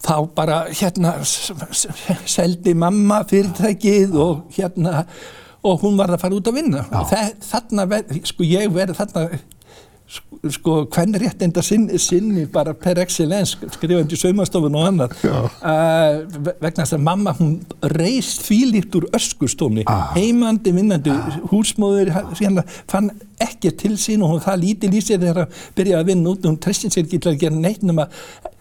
þá 0.00 0.14
bara 0.36 0.62
hérna 0.72 1.14
seldi 1.24 2.74
mamma 2.78 3.22
fyrirtækið 3.30 4.18
og 4.18 4.42
hérna 4.56 5.04
og 5.60 5.82
hún 5.82 5.98
var 5.98 6.08
að 6.14 6.22
fara 6.22 6.36
út 6.38 6.48
að 6.48 6.56
vinna. 6.56 6.84
Já. 6.88 7.00
og 7.02 7.10
þarna, 7.44 8.02
sko 8.30 8.46
ég 8.48 8.70
verði 8.72 8.96
þarna 8.96 9.26
sko 10.50 10.74
hvernig 10.90 11.22
rétt 11.22 11.42
enda 11.44 11.62
sinni, 11.62 11.98
sinni 12.02 12.46
bara 12.50 12.74
per 12.74 12.98
excellence 13.02 13.70
skrifandi 13.76 14.18
saumastofun 14.18 14.78
og 14.80 14.86
annar 14.88 15.14
uh, 15.26 16.22
vegna 16.48 16.82
þess 16.82 16.96
að 16.96 17.04
mamma 17.06 17.34
hún 17.38 17.58
reist 17.94 18.46
þvílíkt 18.48 18.96
úr 18.98 19.08
öskustóni 19.16 19.84
ah. 19.86 20.10
heimandi, 20.16 20.72
vinnandi 20.74 21.14
ah. 21.14 21.38
húsmóður 21.52 22.10
hérna, 22.40 22.66
fann 22.90 23.12
ekki 23.40 23.72
til 23.80 23.96
sín 24.00 24.24
og 24.24 24.34
hún 24.34 24.44
það 24.44 24.62
lítið 24.64 24.94
lýsið 24.96 25.26
þegar 25.26 25.42
að 25.44 25.58
byrja 25.78 26.00
að 26.00 26.08
vinna 26.12 26.32
út. 26.32 26.44
Og 26.44 26.52
hún 26.52 26.60
trestin 26.62 26.92
sér 26.92 27.04
ekki 27.06 27.20
til 27.20 27.32
að 27.32 27.42
gera 27.44 27.60
neitt 27.60 27.84
nema 27.86 28.06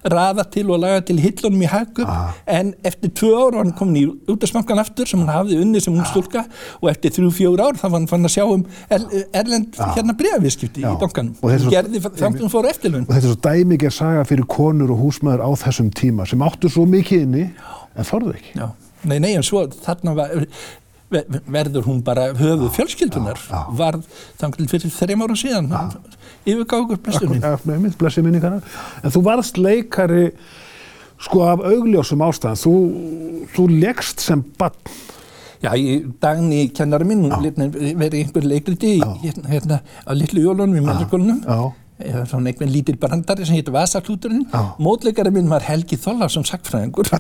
raða 0.09 0.45
til 0.48 0.65
og 0.71 0.79
laga 0.79 1.01
til 1.03 1.17
hillunum 1.19 1.63
í 1.65 1.67
hagum 1.67 2.07
ah. 2.07 2.31
en 2.48 2.69
eftir 2.88 3.12
tvö 3.19 3.33
ár 3.36 3.57
var 3.57 3.65
hann 3.65 3.74
komin 3.75 3.98
í 4.00 4.03
út 4.31 4.45
af 4.45 4.51
smankan 4.51 4.79
aftur 4.79 5.09
sem 5.09 5.19
hann 5.19 5.33
hafði 5.33 5.59
unni 5.59 5.81
sem 5.83 5.95
hún 5.95 6.07
stúlka. 6.07 6.45
Og 6.79 6.91
eftir 6.93 7.13
þrjú 7.17 7.31
fjór 7.36 7.63
ár 7.65 7.79
þá 7.79 7.86
var 7.89 7.98
hann 7.98 8.09
fann 8.12 8.29
að 8.29 8.36
sjá 8.38 8.45
um 8.48 8.63
erlend 8.89 9.79
hérna 9.98 10.15
bregðarviðskipti 10.19 10.86
í 10.86 10.95
bankan 11.03 11.33
og 11.43 11.69
gerði 11.71 12.03
framtum 12.07 12.51
fóru 12.51 12.71
eftirlun 12.71 13.07
og 13.07 13.15
þetta 13.15 13.25
er 13.25 13.33
svo 13.33 13.41
dæmikið 13.50 13.95
saga 13.95 14.25
fyrir 14.29 14.48
konur 14.50 14.95
og 14.95 15.03
húsmaður 15.03 15.43
á 15.43 15.50
þessum 15.65 15.91
tíma 15.95 16.27
sem 16.29 16.48
áttu 16.48 16.71
svo 16.71 16.86
mikið 16.89 17.25
inni 17.27 17.48
en 17.50 18.07
þorðu 18.07 18.38
ekki. 18.38 18.53
Já. 18.55 18.69
Nei, 19.07 19.19
nei, 19.24 19.33
en 19.39 19.45
svo 19.48 19.63
þarna 19.83 20.15
var 20.17 20.48
verður 21.10 21.88
hún 21.89 22.01
bara 22.06 22.28
höfu 22.38 22.70
fjölskyldunar 22.75 23.39
var 23.78 23.98
þannig 24.39 24.70
fyrir 24.70 24.92
þreim 24.94 25.24
ára 25.25 25.36
síðan. 25.42 25.70
Yfirgákur 26.46 27.00
blessu 27.01 27.25
minningarna 28.25 28.62
en 29.04 29.13
þú 29.16 29.24
varst 29.25 29.58
leikari 29.58 30.30
sko 31.20 31.42
af 31.50 31.60
augljósum 31.68 32.22
ástæðan 32.24 32.60
þú, 32.62 32.74
þú 33.56 33.68
leggst 33.82 34.22
sem 34.24 34.44
bann 34.60 34.78
Já, 35.60 35.74
í 35.75 35.98
dagni 36.24 36.70
kennari 36.72 37.04
minn 37.04 37.25
verið 37.28 38.13
einhver 38.22 38.46
leikriti 38.48 38.94
hérna, 39.04 39.50
hérna 39.51 39.80
á 40.08 40.12
Littlu 40.16 40.46
Jólunum 40.46 40.78
í 40.80 40.84
mennarskólunum 40.86 41.42
svona 42.00 42.51
einhvern 42.51 42.72
lítil 42.72 42.98
brandari 43.00 43.46
sem 43.48 43.58
héttu 43.58 43.74
Vasarklúturinn 43.75 44.46
mótleikari 44.79 45.32
minn 45.36 45.50
var 45.51 45.65
Helgi 45.68 45.98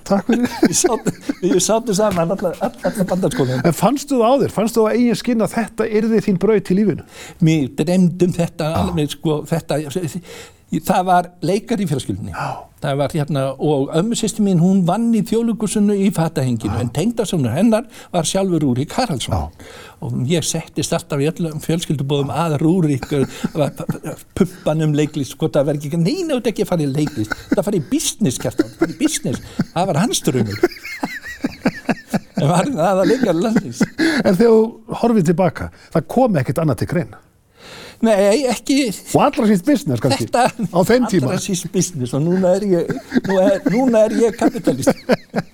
Takk 0.07 0.29
fyrir. 0.29 0.47
Við 1.43 1.59
sátum 1.63 1.97
saman 1.97 2.31
allar 2.35 2.55
alla 2.63 3.07
bandarskólinu 3.09 3.65
En 3.67 3.75
fannstu 3.75 4.19
þú 4.19 4.23
á 4.23 4.33
þér? 4.43 4.53
Fannstu 4.55 4.81
þú 4.81 4.85
að 4.87 4.99
eigin 4.99 5.19
skinn 5.19 5.43
að 5.43 5.57
þetta 5.57 5.89
erði 5.99 6.21
þín 6.27 6.39
brauð 6.39 6.63
til 6.69 6.79
lífinu? 6.79 7.09
Mér 7.43 7.67
dremdum 7.81 8.37
þetta 8.39 8.71
alveg 8.83 9.11
sko 9.17 9.41
þetta 9.49 9.81
það 10.77 11.05
var 11.07 11.31
leikar 11.41 11.81
í 11.81 11.87
fjölskyldinni 11.89 12.33
það 12.79 12.99
var 13.01 13.13
hérna 13.15 13.43
og 13.59 13.89
ömmusýsti 13.99 14.43
mín 14.43 14.61
hún 14.61 14.83
vann 14.87 15.09
í 15.17 15.21
þjóðlugursunu 15.27 15.95
í 15.99 16.09
fatahenginu 16.15 16.79
en 16.79 16.91
tengdarsónur 16.95 17.55
hennar 17.55 17.87
var 18.13 18.27
sjálfur 18.27 18.63
Úrik 18.69 18.93
Haraldsson. 18.95 19.49
Og 19.99 20.15
ég 20.29 20.45
settist 20.47 20.93
alltaf 20.95 21.19
í 21.19 21.27
öllum 21.31 21.59
fjölskyldubóðum 21.63 22.31
að 22.31 22.59
Úrik 22.69 23.07
puppanum 24.37 24.95
leiklist 24.95 25.35
sko 25.35 25.49
það 25.51 25.71
verði 25.73 25.91
ekki 25.91 26.01
neina 26.03 26.39
út 26.39 26.47
ekki 26.51 26.65
að 26.65 26.71
fara 26.71 26.85
í 26.85 26.91
leiklist 26.93 27.35
það 27.55 27.65
fara 27.67 27.81
í 27.81 27.85
business 27.91 28.39
kæft 28.41 28.63
það 28.63 28.75
fara 28.79 28.95
í 28.95 28.99
business. 29.01 29.43
Það 29.73 29.89
var 29.91 30.03
hans 30.05 30.23
drömmur 30.27 30.67
en 32.39 32.47
var 32.47 32.69
það 32.71 33.01
að 33.01 33.09
leika 33.09 33.35
landins 33.35 33.81
En 34.23 34.35
þegar 34.35 34.53
þú 34.53 34.99
horfið 35.01 35.33
tilbaka 35.33 35.71
það 35.89 36.07
kom 36.15 36.39
ekkert 36.39 36.63
annað 36.63 36.83
til 36.83 36.93
greina 36.93 37.25
Nei, 38.05 38.45
ekki... 38.47 38.77
Og 39.11 39.23
allra 39.25 39.47
síst 39.49 39.65
business 39.67 40.03
kannski, 40.03 40.27
Þetta, 40.29 40.45
á 40.71 40.79
þeim 40.87 41.07
tíma. 41.11 41.31
Allra 41.33 41.41
síst 41.43 41.67
business 41.73 42.15
og 42.15 42.23
núna 42.23 42.53
er 42.55 42.67
ég, 42.69 42.93
nú 43.27 43.39
er, 43.43 43.57
núna 43.73 44.05
er 44.07 44.15
ég 44.21 44.37
kapitalist. 44.39 45.03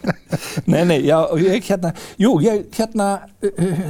nei, 0.72 0.84
nei, 0.86 1.00
já, 1.08 1.18
ég 1.42 1.66
hérna, 1.66 1.96
jú, 2.22 2.36
ég 2.46 2.68
hérna 2.78 3.10
uh, 3.50 3.90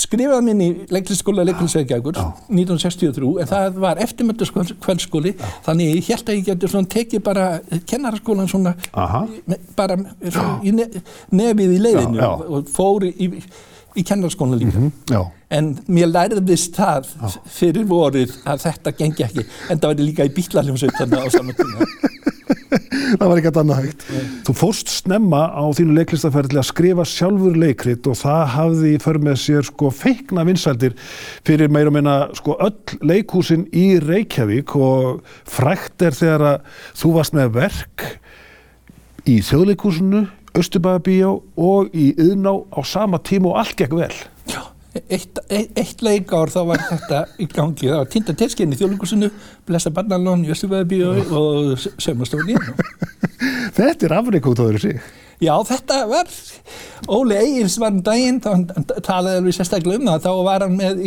skrifaði 0.00 0.44
minn 0.46 0.62
í 0.64 0.68
leiklisskóla 0.92 1.44
leiklisveikjagur 1.50 2.16
1963, 2.16 3.32
en 3.42 3.50
það 3.50 3.80
var 3.84 4.00
eftirmöndu 4.02 4.48
kvöldskóli, 4.82 5.34
þannig 5.66 5.98
ég 5.98 6.08
held 6.08 6.32
að 6.32 6.38
ég 6.38 6.48
getur 6.48 6.72
svona 6.72 6.92
tekið 6.94 7.24
bara 7.26 7.48
kennaraskólan 7.90 8.48
svona, 8.50 8.74
Aha. 8.96 9.26
bara 9.76 9.98
svona, 10.22 10.56
í 10.64 10.72
nefið 10.72 11.76
í 11.76 11.82
leiðinu 11.84 12.22
já, 12.22 12.24
já. 12.24 12.48
og 12.48 12.72
fóri 12.72 13.12
í 13.12 13.30
í 13.96 14.04
kennarskónu 14.08 14.58
líka 14.58 14.78
mm 14.78 14.92
-hmm, 15.08 15.30
en 15.50 15.78
mér 15.86 16.08
læriðist 16.12 16.76
það 16.76 17.08
já. 17.12 17.38
fyrir 17.46 17.84
vorið 17.88 18.36
að 18.44 18.64
þetta 18.66 18.96
gengi 18.98 19.24
ekki 19.24 19.46
en 19.70 19.78
það 19.78 19.88
væri 19.92 20.08
líka 20.08 20.24
í 20.24 20.34
bílaljómsveit 20.36 20.98
þannig 20.98 21.18
á 21.18 21.28
saman 21.30 21.54
tíma 21.54 21.86
það 23.18 23.28
var 23.28 23.40
ekkert 23.40 23.58
annað 23.60 23.80
hægt 23.82 24.04
Nei. 24.08 24.24
þú 24.46 24.54
fóst 24.56 24.92
snemma 24.92 25.42
á 25.52 25.64
þínu 25.76 25.96
leiklistaferðli 25.98 26.60
að 26.60 26.68
skrifa 26.68 27.04
sjálfur 27.08 27.58
leikrit 27.58 28.06
og 28.08 28.18
það 28.20 28.42
hafði 28.56 28.92
för 29.02 29.18
með 29.26 29.38
sér 29.44 29.68
sko 29.68 29.90
feikna 29.94 30.44
vinsældir 30.48 30.96
fyrir 31.46 31.72
meira 31.72 31.92
og 31.92 31.96
meina 31.98 32.16
sko 32.38 32.56
öll 32.62 32.98
leikhúsin 33.04 33.66
í 33.72 33.98
Reykjavík 34.02 34.76
og 34.76 35.22
frækt 35.44 36.06
er 36.08 36.16
þegar 36.16 36.46
að 36.52 36.78
þú 37.02 37.14
varst 37.18 37.36
með 37.36 37.52
verk 37.58 38.06
í 39.28 39.38
þjóðleikhúsinu 39.44 40.26
Östubæðabíjá 40.58 41.30
og 41.64 41.94
í 41.96 42.10
Yðná 42.20 42.52
á 42.68 42.80
sama 42.84 43.20
tíma 43.24 43.52
og 43.52 43.62
allt 43.62 43.76
gekk 43.78 43.94
vel. 43.96 44.12
Já, 44.50 44.60
eitt, 45.08 45.40
eitt, 45.48 45.72
eitt 45.80 46.04
leikár 46.04 46.52
þá 46.52 46.60
var 46.68 46.84
þetta 46.90 47.22
í 47.40 47.48
gangi. 47.48 47.88
Það 47.88 47.98
var 48.02 48.12
Tinda 48.12 48.36
Telskinn 48.36 48.74
í 48.74 48.78
þjóðlungusinu, 48.80 49.32
Blessa 49.68 49.92
Barnalón 49.94 50.44
í 50.44 50.52
Östubæðabíjá 50.52 51.32
og 51.32 51.88
Sömastofn 51.96 52.52
í 52.52 52.58
Yðná. 52.58 52.76
Þetta 53.78 54.06
er 54.06 54.14
afreikótaður 54.18 54.78
í 54.78 54.82
sig. 54.84 55.02
Já, 55.42 55.56
þetta 55.66 55.96
var, 56.06 56.28
Óli 57.10 57.34
Egil's 57.34 57.74
var 57.82 57.90
um 57.90 58.02
daginn, 58.06 58.38
þá 58.44 58.52
talaði 59.02 59.40
alveg 59.40 59.56
sérstaklega 59.56 59.98
um 59.98 60.10
það, 60.12 60.20
þá 60.22 60.44
var 60.46 60.64
hann 60.66 60.76
með 60.78 61.00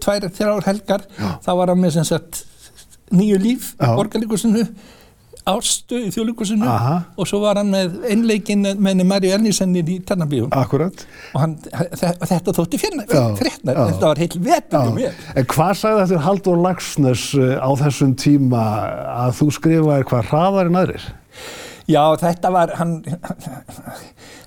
tvær, 0.00 0.26
þrjár 0.38 0.64
helgar, 0.64 1.04
Já. 1.18 1.26
þá 1.44 1.50
var 1.58 1.72
hann 1.74 1.82
með 1.82 1.92
sem 1.98 2.06
sagt 2.08 2.40
nýju 3.12 3.40
líf, 3.42 3.66
borgarleikusinu, 3.82 4.64
Ástu 5.44 5.98
í 6.00 6.10
þjóðlíkusinu 6.14 6.68
og 6.68 7.28
svo 7.28 7.42
var 7.42 7.58
hann 7.60 7.68
með 7.72 7.98
einleikin 8.08 8.64
með 8.80 9.02
Marju 9.04 9.32
Elnísenni 9.36 9.82
í 9.84 9.98
Tannabíun 10.08 10.48
Akkurat. 10.56 11.04
Og 11.34 11.42
hann, 11.42 11.58
þetta 12.00 12.54
þótti 12.56 12.80
fréttnar 12.80 13.10
þetta 13.10 14.06
var 14.06 14.22
heil 14.22 14.30
vetið 14.38 14.88
mér. 14.96 15.18
En 15.36 15.50
hvað 15.52 15.74
sagði 15.82 16.06
þetta 16.06 16.22
Haldur 16.24 16.64
Lagsnes 16.64 17.26
uh, 17.36 17.58
á 17.60 17.70
þessum 17.82 18.16
tíma? 18.16 18.64
Að 19.26 19.36
þú 19.42 19.50
skrifaði 19.58 20.08
hvað 20.08 20.32
hraðar 20.32 20.72
en 20.72 20.80
aðrir? 20.80 21.06
Já, 21.84 22.00
þetta 22.16 22.48
var 22.48 22.70
hann, 22.78 22.94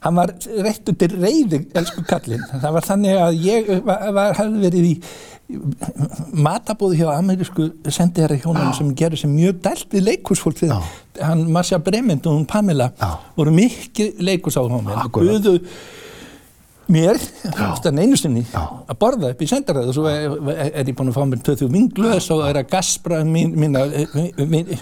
hann 0.01 0.17
var 0.17 0.31
rétt 0.65 0.89
undir 0.89 1.13
reyði 1.21 1.59
elsku 1.77 2.01
kallin, 2.09 2.41
það 2.49 2.71
var 2.79 2.87
þannig 2.87 3.19
að 3.21 3.41
ég 3.45 3.69
var, 3.85 4.07
var, 4.15 4.31
hafði 4.39 4.63
verið 4.63 4.87
í 4.89 4.93
matabóði 5.47 6.99
hjá 6.99 7.11
amerísku 7.15 7.69
sendiherra 7.87 8.35
hjónum 8.41 8.73
sem 8.75 8.89
gerur 8.99 9.19
sem 9.19 9.31
mjög 9.31 9.61
dælt 9.63 9.93
við 9.95 10.03
leikúsfólk 10.09 10.59
því 10.59 10.71
hann 11.21 11.45
Marcia 11.51 11.79
Brement 11.79 12.27
og 12.27 12.35
hún 12.35 12.47
Pamela 12.49 12.89
Já. 12.99 13.13
voru 13.37 13.53
mikið 13.55 14.19
leikús 14.27 14.59
á 14.59 14.61
hún 14.67 14.91
og 14.91 15.07
buðu 15.15 15.55
mér, 16.91 17.19
oftan 17.67 17.99
einu 18.01 18.17
sinni 18.19 18.43
að 18.53 18.95
borða 19.01 19.31
upp 19.33 19.43
í 19.43 19.49
sendaræðu 19.49 19.91
og 19.91 19.97
svo 19.97 20.07
er, 20.11 20.35
er 20.67 20.87
ég 20.87 20.95
búin 20.97 21.11
að 21.11 21.17
fá 21.17 21.27
mér 21.29 21.43
20 21.45 21.71
vinglöðs 21.73 22.29
og 22.35 22.43
er 22.47 22.61
að 22.61 22.69
gaspra 22.71 23.21
mín, 23.27 23.53
mína 23.59 23.85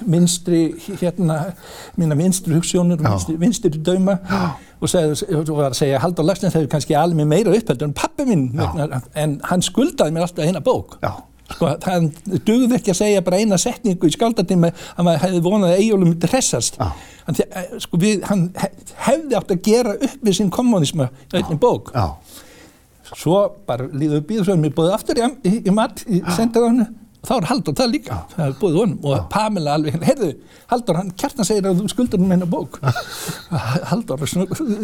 minstri 0.06 0.64
hérna, 1.02 1.40
mína 2.00 2.18
minstri 2.20 2.56
hugssjónur 2.56 3.02
minstri, 3.04 3.38
minstri 3.42 3.74
döima 3.76 4.18
og, 4.80 4.90
seg, 4.92 5.16
og 5.34 5.54
var 5.56 5.72
að 5.72 5.80
segja 5.82 6.02
Haldur 6.04 6.28
Lagsnes 6.28 6.56
hefur 6.58 6.72
kannski 6.76 6.98
alveg 7.00 7.30
meira 7.30 7.54
uppheldur 7.56 7.90
en 7.90 7.96
pappi 7.96 8.28
minn. 8.28 8.50
En 9.16 9.40
hann 9.50 9.64
skuldaði 9.66 10.14
mér 10.14 10.28
alltaf 10.28 10.46
eina 10.46 10.64
bók. 10.64 11.00
Já 11.04 11.16
sko, 11.52 11.72
það 11.84 12.08
dugði 12.48 12.80
ekki 12.80 12.94
að 12.94 13.00
segja 13.02 13.24
bara 13.25 13.42
eina 13.42 13.60
setningu 13.62 14.10
í 14.10 14.16
skáldatíma 14.16 14.72
að 14.72 15.08
maður 15.08 15.24
hefði 15.25 15.44
vonað 15.46 15.74
að 15.74 15.84
Eyjólfur 15.84 16.10
myndi 16.10 16.32
hressast. 16.32 16.80
Ah. 16.82 16.96
hann, 17.28 17.40
sko, 17.84 18.02
við, 18.02 18.25
hann 18.30 18.48
hefði 19.06 19.40
átt 19.40 19.56
að 19.56 19.64
gera 19.70 19.96
upp 19.96 20.20
við 20.25 20.40
sinn 20.40 20.52
kommunismu 20.54 21.10
í 21.10 21.40
einnig 21.40 21.62
bók. 21.62 21.94
Ah. 21.96 22.16
svo 23.14 23.46
bara 23.68 23.86
líðuðu 23.94 24.25
býðsvöðum 24.32 24.66
mér 24.66 24.75
búið 24.75 24.94
aftur 24.96 25.22
í, 25.22 25.28
í, 25.46 25.58
í 25.70 25.74
mat 25.74 26.02
í 26.10 26.24
sendaránu 26.36 26.90
þá 27.27 27.34
er 27.36 27.48
Haldur 27.50 27.75
það 27.77 27.91
líka, 27.94 28.20
það 28.36 28.46
er 28.46 28.55
búið 28.62 28.77
honum. 28.82 28.98
Og 29.05 29.25
Pamela 29.34 29.75
alveg, 29.77 29.98
heyrðu, 30.05 30.32
Haldur 30.72 31.00
hann 31.00 31.12
kjartan 31.20 31.48
segir 31.48 31.70
að 31.70 31.82
þú 31.82 31.89
skuldur 31.94 32.24
um 32.24 32.34
hennar 32.34 32.50
bók. 32.51 32.79
Haldur, 33.91 34.24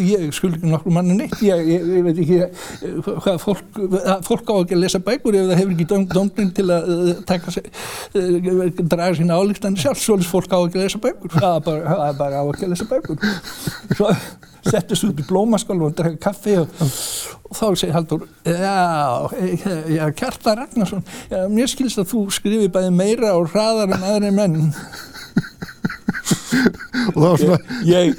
ég 0.05 0.27
skuldur 0.35 0.59
ekki 0.59 0.71
nokkur 0.71 0.95
manni 0.95 1.17
neitt. 1.17 1.37
Ég, 1.45 1.63
ég, 1.71 1.87
ég 1.97 2.05
veit 2.07 2.21
ekki 2.25 2.39
eh, 2.43 3.01
hvað 3.07 3.41
fólk 3.45 3.81
fólk 4.27 4.51
á 4.51 4.55
ekki 4.61 4.77
að 4.77 4.83
lesa 4.83 5.01
bækur 5.03 5.37
ef 5.37 5.49
það 5.49 5.61
hefur 5.61 5.73
ekki 5.75 5.89
dömling 6.13 6.53
til 6.57 6.67
að 6.73 6.91
uh, 6.91 7.11
taka 7.27 7.55
uh, 7.55 8.69
draga 8.81 9.17
sína 9.17 9.39
álíktan 9.39 9.77
sjálf, 9.79 10.01
svolítið 10.01 10.31
fólk 10.31 10.55
á 10.55 10.59
ekki 10.59 10.79
að 10.79 10.87
lesa 10.87 11.03
bækur. 11.03 11.35
Það 11.37 11.59
bara, 11.67 11.83
það 11.89 12.07
er 12.07 12.21
bara 12.21 12.41
á 12.41 12.45
ekki 12.45 12.67
að 12.67 12.73
lesa 12.75 12.89
bækur. 12.91 13.27
Svo 13.97 14.15
settist 14.67 15.05
út 15.07 15.21
í 15.21 15.25
blómaskál 15.27 15.79
og 15.81 15.95
drekka 15.97 16.29
kaffi 16.29 16.57
og, 16.61 16.67
og 17.49 17.55
þá 17.57 17.65
segir 17.79 17.95
Haldur 17.95 18.25
já, 18.45 20.09
Kjarta 20.17 20.55
Ragnarsson 20.59 21.03
já, 21.31 21.45
mér 21.51 21.71
skilst 21.71 22.01
að 22.01 22.11
þú 22.13 22.25
skrifi 22.35 22.69
bæði 22.73 22.91
meira 22.95 23.33
og 23.37 23.49
hraðar 23.53 23.95
en 23.95 24.05
aðri 24.11 24.31
menn. 24.35 24.59
Og 27.11 27.17
það 27.17 27.27
var 27.27 27.39
svona 27.41 27.59
ég, 27.87 28.15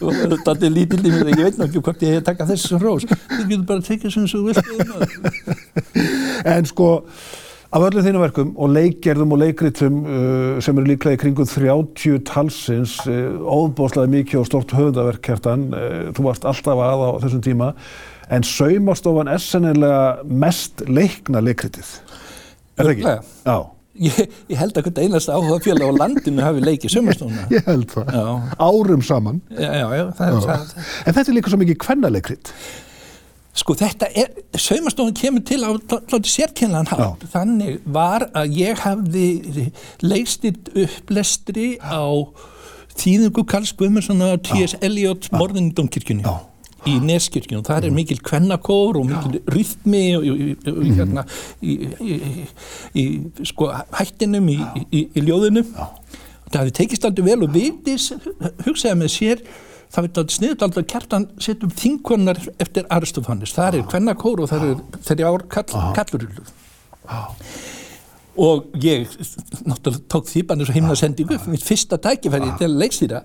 þetta 0.00 0.54
er 0.54 0.74
lítill 0.74 1.02
í 1.02 1.12
mér 1.12 1.30
ég 1.32 1.42
veit 1.42 1.58
náttúrulega 1.58 1.84
hvort 1.86 2.04
ég 2.06 2.18
hef 2.18 2.26
takkað 2.28 2.52
þessu 2.54 2.66
sem 2.70 2.82
rós 2.82 3.06
þú 3.08 3.44
getur 3.48 3.66
bara 3.68 3.80
að 3.80 3.88
tekja 3.88 4.12
sem 4.14 4.26
þú 4.30 4.40
vilt 4.48 4.64
en 6.54 6.68
sko 6.68 6.88
af 7.70 7.84
öllum 7.86 8.02
þínu 8.02 8.20
verkum 8.24 8.48
og 8.58 8.72
leikgerðum 8.74 9.34
og 9.34 9.40
leikritum 9.44 9.98
uh, 10.02 10.60
sem 10.64 10.78
eru 10.80 10.90
líklega 10.90 11.14
í 11.14 11.20
kringum 11.22 11.46
30 11.46 12.24
talsins 12.26 12.96
uh, 13.06 13.36
óbóðslega 13.46 14.10
mikið 14.10 14.40
og 14.40 14.48
stort 14.48 14.74
höfundaverk 14.74 15.22
kjartan 15.26 15.68
uh, 15.70 16.08
þú 16.16 16.26
varst 16.26 16.46
alltaf 16.50 16.82
að 16.82 17.04
á 17.06 17.10
þessum 17.22 17.44
tíma. 17.46 17.68
En 18.30 18.46
saumastofan 18.46 19.30
er 19.30 19.42
sennilega 19.42 20.24
mest 20.26 20.82
leikna 20.90 21.42
leikritið. 21.46 21.92
Er 22.74 22.88
það 22.88 22.92
ekki? 22.96 23.14
Já, 23.46 23.56
ég, 24.08 24.20
ég 24.50 24.60
held 24.64 24.74
að 24.74 24.86
hvert 24.88 25.00
einasta 25.04 25.38
áhuga 25.38 25.62
félag 25.62 25.94
á 25.94 26.00
landinu 26.02 26.46
hafi 26.46 26.66
leikið 26.66 26.94
sömurstofna 26.96 27.48
ég 27.54 27.66
held 27.70 27.90
það. 27.94 28.14
Já, 28.18 28.54
árum 28.66 29.02
saman. 29.06 29.42
Já, 29.54 29.70
já, 29.70 29.88
já, 29.94 30.04
það, 30.18 30.36
Já. 30.36 30.46
það, 30.50 30.94
en 31.06 31.18
þetta 31.20 31.28
er 31.28 31.38
líka 31.38 31.54
svo 31.54 31.62
mikið 31.62 31.82
kvennaleikrit 31.86 32.54
Sko 33.56 33.74
þetta 33.74 34.06
er, 34.14 34.30
saumastofun 34.54 35.14
kemur 35.18 35.42
til 35.46 35.62
á 35.66 35.70
hljóti 35.74 36.30
sérkennlan 36.30 36.86
hátt. 36.90 37.24
Þannig 37.32 37.80
var 37.84 38.28
að 38.36 38.54
ég 38.60 38.84
hafði 38.84 39.70
leistið 40.04 40.70
upplestri 40.84 41.72
á 41.82 42.06
þýðingu 43.00 43.44
Karls 43.48 43.74
Guðmundssonar 43.78 44.38
T.S. 44.46 44.78
Eliot 44.84 45.30
morðin 45.34 45.72
í. 45.74 46.22
Já. 46.22 46.36
Neskirkjunum, 46.80 47.64
það 47.66 47.90
er 47.90 47.92
mikil 47.92 48.16
kvennakór 48.24 48.96
og 49.02 49.10
mikil 49.10 49.42
rytmi 49.52 50.04
og 50.16 50.78
hérna 50.86 51.26
í, 51.60 51.74
í, 51.76 52.14
í, 52.16 52.44
í 52.96 53.04
sko 53.50 53.68
hættinum 53.98 54.48
í, 54.48 54.56
í, 54.88 55.02
í 55.12 55.24
ljóðinu 55.26 55.66
það 55.66 56.56
hefði 56.62 56.76
tekist 56.78 57.04
aldrei 57.04 57.26
vel 57.28 57.42
og 57.44 57.52
vitis 57.52 58.08
hugsaði 58.64 58.96
með 59.02 59.12
sér 59.12 59.44
það 59.90 60.06
veit 60.06 60.20
að 60.22 60.32
sniðut 60.36 60.64
aldrei 60.66 60.86
kjartan 60.92 61.26
setjum 61.42 61.74
þingkonnar 61.74 62.40
eftir 62.62 62.86
Aristofanis, 62.94 63.54
það 63.56 63.80
er 63.80 63.88
kvennakór 63.90 64.44
og 64.44 64.50
það 64.52 64.66
er 64.68 64.82
þeirri 65.08 65.28
ár 65.28 65.46
kall, 65.50 65.84
kallurullu 65.96 66.44
og 68.40 68.68
ég 68.80 69.08
náttúrulega 69.66 70.04
tók 70.08 70.28
því 70.30 70.44
bara 70.46 70.62
eins 70.62 70.70
og 70.70 70.76
heimna 70.78 70.96
sendingu 70.98 71.38
mitt 71.50 71.64
fyrsta 71.66 71.98
tækifæri 72.00 72.52
til 72.60 72.68
að 72.68 72.78
leikstýra 72.84 73.24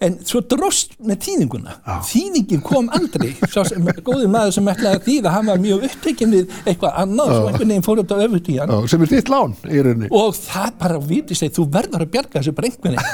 en 0.00 0.14
svo 0.24 0.40
dróst 0.48 0.94
með 1.04 1.18
þýðinguna 1.26 1.74
þýðingin 2.08 2.62
kom 2.64 2.86
aldrei. 2.96 3.34
Svo 3.52 3.64
sem 3.68 3.84
góði 4.06 4.28
maður 4.32 4.54
sem 4.56 4.70
ætlaði 4.72 4.96
að 4.96 5.02
þýða 5.08 5.32
hann 5.34 5.50
var 5.50 5.60
mjög 5.60 5.84
upptekinn 5.90 6.32
við 6.32 6.54
eitthvað 6.64 6.96
annað 7.02 7.32
sem 7.34 7.48
einhvern 7.50 7.72
veginn 7.74 7.84
fór 7.84 8.00
út 8.00 8.14
á 8.14 8.16
öfut 8.24 8.48
í 8.48 8.56
hann 8.62 8.72
Já, 8.72 8.78
sem 8.94 9.04
er 9.04 9.12
þitt 9.12 9.32
lán 9.34 9.52
í 9.68 9.82
rauninni. 9.84 10.08
og 10.22 10.38
það 10.38 10.70
bara 10.80 11.02
viti 11.10 11.36
sig, 11.36 11.52
þú 11.52 11.66
verður 11.76 12.06
að 12.06 12.12
bjarga 12.14 12.40
þessu 12.40 12.54
veginn. 12.56 13.04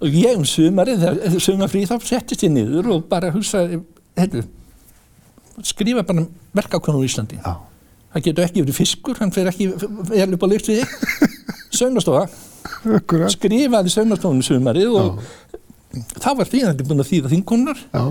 Og 0.00 0.16
ég 0.16 0.38
um 0.40 0.46
sumarið, 0.48 1.04
þegar 1.04 1.44
sumarfrí 1.44 1.84
þá 1.88 1.94
settist 2.08 2.46
ég 2.46 2.54
niður 2.56 2.88
og 2.96 3.04
bara 3.12 3.30
hugsaði 3.34 3.82
heyrðu, 4.16 4.46
skrifa 5.64 6.02
bara 6.08 6.24
verkakonur 6.56 7.04
í 7.04 7.10
Íslandi. 7.12 7.38
Það 8.14 8.24
getur 8.28 8.44
ekki 8.48 8.62
verið 8.64 8.76
fiskur, 8.80 9.20
hann 9.20 9.32
fer 9.34 9.48
ekki 9.50 9.68
vel 9.76 10.32
upp 10.36 10.44
á 10.44 10.48
lyft 10.50 10.68
við 10.70 10.82
saunastofa 11.78 12.26
skrifaði 13.32 13.90
saunastofunum 13.92 14.44
sumarið 14.44 14.92
og 14.98 15.22
þá 16.16 16.30
var 16.38 16.50
þýðandi 16.50 16.86
búin 16.88 17.04
að 17.04 17.10
þýða 17.10 17.32
þingunar 17.32 17.82
Já. 17.92 18.02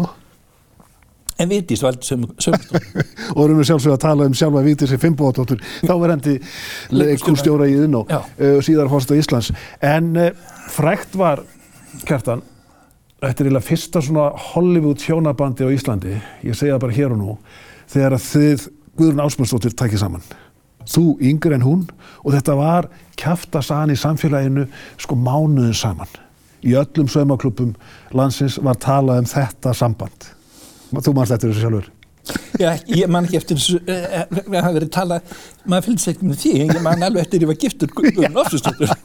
en 1.43 1.51
vitís 1.51 1.83
valdi 1.83 2.07
saunastofunum 2.07 3.03
og 3.35 3.41
erum 3.45 3.59
við 3.61 3.69
sjálfsög 3.71 3.95
að 3.95 4.03
tala 4.05 4.29
um 4.29 4.37
sjálfa 4.37 4.63
Vigdísi 4.67 4.99
Fimboðadóttur, 5.01 5.63
þá 5.83 5.93
er 5.95 6.13
hendi 6.15 6.35
leikúrstjóra 6.93 7.69
í 7.71 7.77
Já. 7.79 8.19
uh, 8.21 8.59
síðar 8.65 8.91
fórsta 8.91 9.17
Íslands. 9.17 9.51
En 9.81 10.13
uh, 10.15 10.31
frækt 10.73 11.17
var, 11.19 11.43
Kjartan, 12.07 12.45
þetta 13.21 13.33
er 13.33 13.49
eiginlega 13.49 13.67
fyrsta 13.67 14.01
svona 14.03 14.29
Hollywood 14.51 15.03
hjónabandi 15.03 15.67
á 15.67 15.73
Íslandi, 15.73 16.15
ég 16.43 16.57
segja 16.57 16.77
það 16.77 16.85
bara 16.87 16.97
hér 16.97 17.13
og 17.15 17.21
nú, 17.21 17.37
þegar 17.91 18.17
að 18.17 18.25
þið 18.31 18.71
Guðrun 18.93 19.23
Ásmundsdóttir 19.23 19.73
tækið 19.73 20.03
saman. 20.03 20.25
Þú 20.89 21.03
yngri 21.23 21.55
en 21.55 21.63
hún 21.65 21.85
og 22.21 22.33
þetta 22.35 22.57
var 22.59 22.89
kjafta 23.17 23.61
sagan 23.63 23.93
í 23.93 23.97
samfélaginu 23.97 24.67
sko 25.01 25.17
mánuðin 25.17 25.77
saman. 25.77 26.11
Í 26.63 26.71
öllum 26.79 27.07
saumaklubum 27.11 27.73
landsins 28.15 28.55
var 28.63 28.75
talað 28.79 29.17
um 29.23 29.27
þetta 29.33 29.73
samband. 29.75 30.29
Þú 30.93 31.11
manst 31.17 31.33
eftir 31.35 31.51
þessu 31.51 31.65
sjálfur. 31.65 31.87
Já, 32.55 32.69
ég 32.87 33.09
man 33.11 33.25
ekki 33.27 33.35
eftir 33.41 33.57
þessu 33.59 33.81
eh, 33.89 34.03
eh, 34.21 34.27
það 34.45 34.61
hafi 34.63 34.77
verið 34.77 34.91
talað, 34.95 35.21
maður 35.67 35.85
fylgst 35.89 36.07
ekki 36.13 36.27
með 36.29 36.37
því 36.39 36.51
ég 36.61 36.77
man 36.85 37.03
alveg 37.03 37.25
eftir 37.25 37.43
ég 37.43 37.49
var 37.49 37.57
giftur 37.59 37.89
Guðun 37.97 38.37
Ofsistóttur 38.39 38.93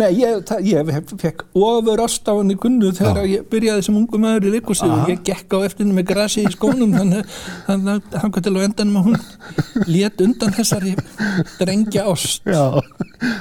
Nei, 0.00 0.08
ég, 0.16 0.50
ég 0.66 0.90
fekk 1.20 1.44
ofur 1.54 2.00
ástafan 2.02 2.50
í 2.50 2.56
gunnu 2.58 2.90
þegar 2.96 3.28
ég 3.28 3.44
byrjaði 3.52 3.82
sem 3.86 3.98
ungu 4.00 4.18
maður 4.18 4.48
í 4.48 4.50
leikursi 4.56 4.88
og 4.88 5.12
ég 5.12 5.22
gekk 5.28 5.54
á 5.54 5.58
eftirinu 5.68 5.94
með 5.98 6.08
grasi 6.10 6.42
í 6.42 6.50
skónum 6.56 6.96
þannig 6.96 7.22
að 7.70 7.78
hann 8.18 8.32
kom 8.34 8.42
til 8.42 8.56
á 8.58 8.60
endanum 8.64 8.98
að 8.98 9.06
hún 9.10 9.18
lét 9.92 10.16
undan 10.26 10.56
þessari 10.56 10.92
drengja 11.60 12.02
ást 12.10 12.42
Já, 12.48 12.64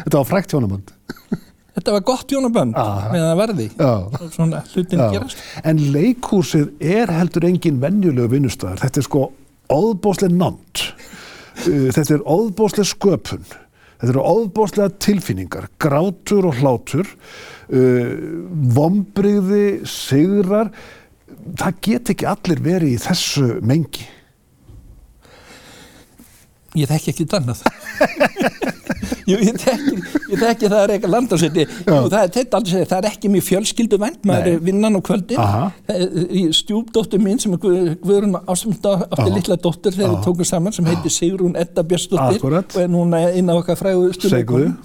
þetta 0.04 0.20
var 0.20 0.30
frækt 0.36 0.54
hjónaband. 0.54 0.88
Þetta 1.76 1.94
var 1.96 2.02
gott 2.04 2.32
jónaband 2.34 2.76
Ah. 2.76 3.10
með 3.14 3.22
Já. 3.80 3.92
og 4.12 4.32
svona 4.34 4.60
hlutin 4.74 5.00
Já. 5.00 5.12
gerast 5.14 5.38
En 5.64 5.78
leikhúsið 5.94 6.72
er 6.82 7.08
heldur 7.08 7.46
engin 7.48 7.80
venjulegu 7.80 8.28
vinnustæðar. 8.34 8.80
Þetta 8.84 8.98
er 9.00 9.08
sko 9.08 9.32
óðbóðslega 9.72 10.36
námt. 10.36 10.82
Uh, 11.68 11.88
Þetta 11.96 12.16
er 12.18 12.26
óðbóðslega 12.28 12.90
sköpun. 12.92 13.46
Þetta 14.02 14.10
eru 14.16 14.24
óðbóðslega 14.26 14.90
tilfinningar, 15.00 15.68
grátur 15.80 16.48
og 16.50 16.56
hlátur, 16.60 17.08
uh, 17.72 18.16
vombriði, 18.76 19.86
sigrar. 19.88 20.72
Það 21.56 21.78
get 21.82 22.10
ekki 22.14 22.28
allir 22.30 22.60
verið 22.66 22.96
í 22.96 23.00
þessu 23.02 23.62
mengi. 23.66 24.08
Ég 26.80 26.88
þekki 26.88 27.12
ekki 27.12 27.26
annað. 27.36 27.62
Jú, 29.30 29.38
ég 29.38 29.58
þekki, 29.60 29.94
ég 30.32 30.40
þekki 30.42 30.70
það 30.72 30.82
er 30.82 30.92
eitthvað 30.96 31.12
landarsveiti 31.14 31.64
Jú, 31.66 31.98
það 32.10 32.16
er, 32.22 32.32
þetta 32.36 32.58
aldrei 32.58 32.72
segja, 32.74 32.88
það 32.90 32.98
er 33.02 33.08
ekki 33.12 33.30
mjög 33.32 33.46
fjölskyldu 33.48 34.00
vænt 34.02 34.26
maður 34.28 34.50
er 34.52 34.64
vinnan 34.66 34.98
á 34.98 35.02
kvöldin. 35.06 35.42
Aha. 35.42 35.62
stjúpdóttur 36.58 37.22
mín 37.24 37.40
sem 37.42 37.54
er 37.56 37.62
Guð- 37.62 37.94
Guðrún 38.02 38.36
Ásmunda 38.50 38.96
átti 39.08 39.28
Já. 39.30 39.36
litla 39.36 39.58
dóttur 39.62 39.96
þegar 39.96 40.16
við 40.16 40.26
tókum 40.26 40.50
saman 40.52 40.76
sem 40.76 40.90
heitir 40.90 41.14
Sigrún 41.14 41.56
Edda 41.60 41.84
Björnsdóttir 41.84 42.44
og 42.50 42.82
er 42.82 42.92
núna 42.92 43.24
inn 43.38 43.52
á 43.52 43.56
okkar 43.60 43.78
Segðu. 43.82 44.12
stjórnleikum 44.18 44.78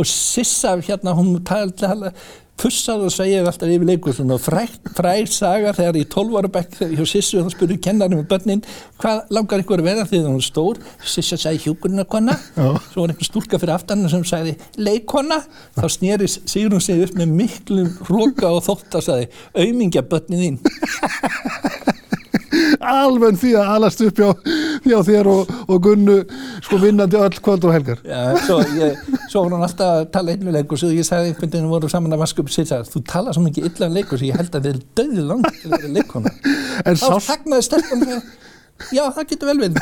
og 0.00 0.06
Sissa 0.06 0.76
hérna 0.86 1.12
hún 1.18 1.32
tala 1.44 2.12
fussað 2.60 3.06
og 3.06 3.12
segja 3.14 3.40
alltaf 3.44 3.70
yfir 3.72 3.88
leikur 3.88 4.14
svona 4.16 4.36
fræg, 4.40 4.74
fræg 4.96 5.30
saga 5.32 5.72
þegar 5.76 5.98
í 6.00 6.04
12 6.12 6.38
ára 6.40 6.50
bekk 6.52 6.76
hjá 6.92 7.04
Sissu 7.08 7.40
þá 7.44 7.54
spurði 7.54 7.78
kennarinn 7.86 8.20
með 8.20 8.28
börnin 8.32 8.64
hvað 9.00 9.32
langar 9.32 9.62
ykkur 9.64 9.82
að 9.82 9.88
vera 9.88 10.08
þegar 10.10 10.28
hún 10.28 10.42
er 10.42 10.46
stór? 10.46 10.80
Sissa 11.14 11.38
sagði 11.40 11.64
hjúkurnarkonna 11.64 12.36
Já. 12.36 12.68
svo 12.92 13.04
var 13.04 13.14
einhver 13.14 13.30
stúlka 13.30 13.60
fyrir 13.62 13.76
aftan 13.76 14.04
sem 14.12 14.26
sagði 14.28 14.56
leikona, 14.80 15.40
þá 15.78 15.86
sneri 15.96 16.28
Sigrún 16.28 16.84
sig 16.84 17.00
upp 17.06 17.16
með 17.20 17.34
miklum 17.40 17.94
hróka 18.08 18.52
og 18.52 18.64
þótt 18.68 19.00
að 19.00 19.08
sagði 19.08 19.30
aumingja 19.64 20.04
börnin 20.10 20.44
þín 20.44 20.60
Alveg 22.80 23.36
því 23.40 23.50
að 23.60 23.70
alast 23.74 24.02
upp 24.06 24.20
hjá, 24.20 24.28
hjá 24.86 24.96
þér 25.04 25.28
og, 25.28 25.50
og 25.68 25.82
Gunnu 25.84 26.16
sko 26.64 26.78
vinnandi 26.80 27.18
öll 27.20 27.40
kvöld 27.44 27.66
og 27.68 27.74
helgar. 27.74 28.00
Já, 28.06 28.38
svo, 28.46 28.60
ég, 28.78 28.98
svo 29.28 29.44
var 29.44 29.56
hann 29.56 29.66
alltaf 29.66 29.94
að 29.98 30.04
tala 30.14 30.34
illa 30.36 30.48
um 30.48 30.56
leikur 30.56 30.84
og 30.88 30.94
ég 30.96 31.08
sagði 31.08 31.32
einhvern 31.34 31.52
veginn 31.52 31.70
voru 31.72 31.90
saman 31.92 32.16
að 32.16 32.22
vaska 32.24 32.44
upp 32.44 32.52
sér 32.54 32.68
sagði, 32.70 32.92
þú 32.94 33.02
tala 33.12 33.34
svo 33.36 33.44
mikið 33.44 33.68
illa 33.70 33.90
um 33.90 33.98
leikur 33.98 34.20
svo 34.20 34.30
ég 34.30 34.40
held 34.40 34.56
að 34.56 34.68
þið 34.68 34.72
er 34.72 34.82
döðið 35.00 35.28
langt 35.28 35.50
til 35.60 35.70
að 35.70 35.76
vera 35.76 35.92
leikona 35.98 36.34
þá 36.86 36.92
sást 37.04 37.28
þagnaði 37.28 37.66
stelpun 37.68 38.06
já 38.96 39.04
það 39.12 39.30
getur 39.34 39.50
vel 39.50 39.60
við 39.60 39.80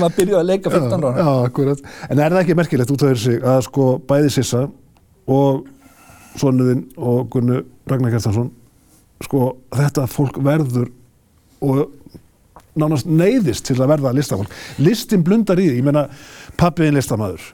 maður 0.00 0.16
byrjuði 0.16 0.40
að 0.40 0.48
leika 0.48 0.72
15 0.72 1.06
ára. 1.10 1.76
En 2.08 2.20
er 2.24 2.32
það 2.32 2.40
ekki 2.40 2.58
merkilegt 2.58 2.92
út 2.94 3.04
af 3.04 3.12
þessi 3.12 3.38
að 3.44 3.62
sko 3.68 3.88
bæði 4.08 4.30
Sissa 4.32 4.64
og 5.28 5.64
sonuðinn 6.40 6.86
og 6.96 7.28
Gunnu 7.32 7.60
Ragnar 7.90 8.14
Kjartansson 8.14 8.48
sko 9.24 9.50
þetta 9.76 10.06
fólk 10.10 10.40
verður 10.44 10.88
og 11.64 11.82
nánast 12.78 13.08
neyðist 13.08 13.68
til 13.68 13.78
að 13.78 13.92
verða 13.94 14.14
listafólk. 14.16 14.54
Listin 14.82 15.24
blundar 15.26 15.60
í 15.62 15.68
því, 15.70 15.80
ég 15.80 15.86
meina 15.86 16.06
pappiðin 16.60 16.98
listamæður, 16.98 17.50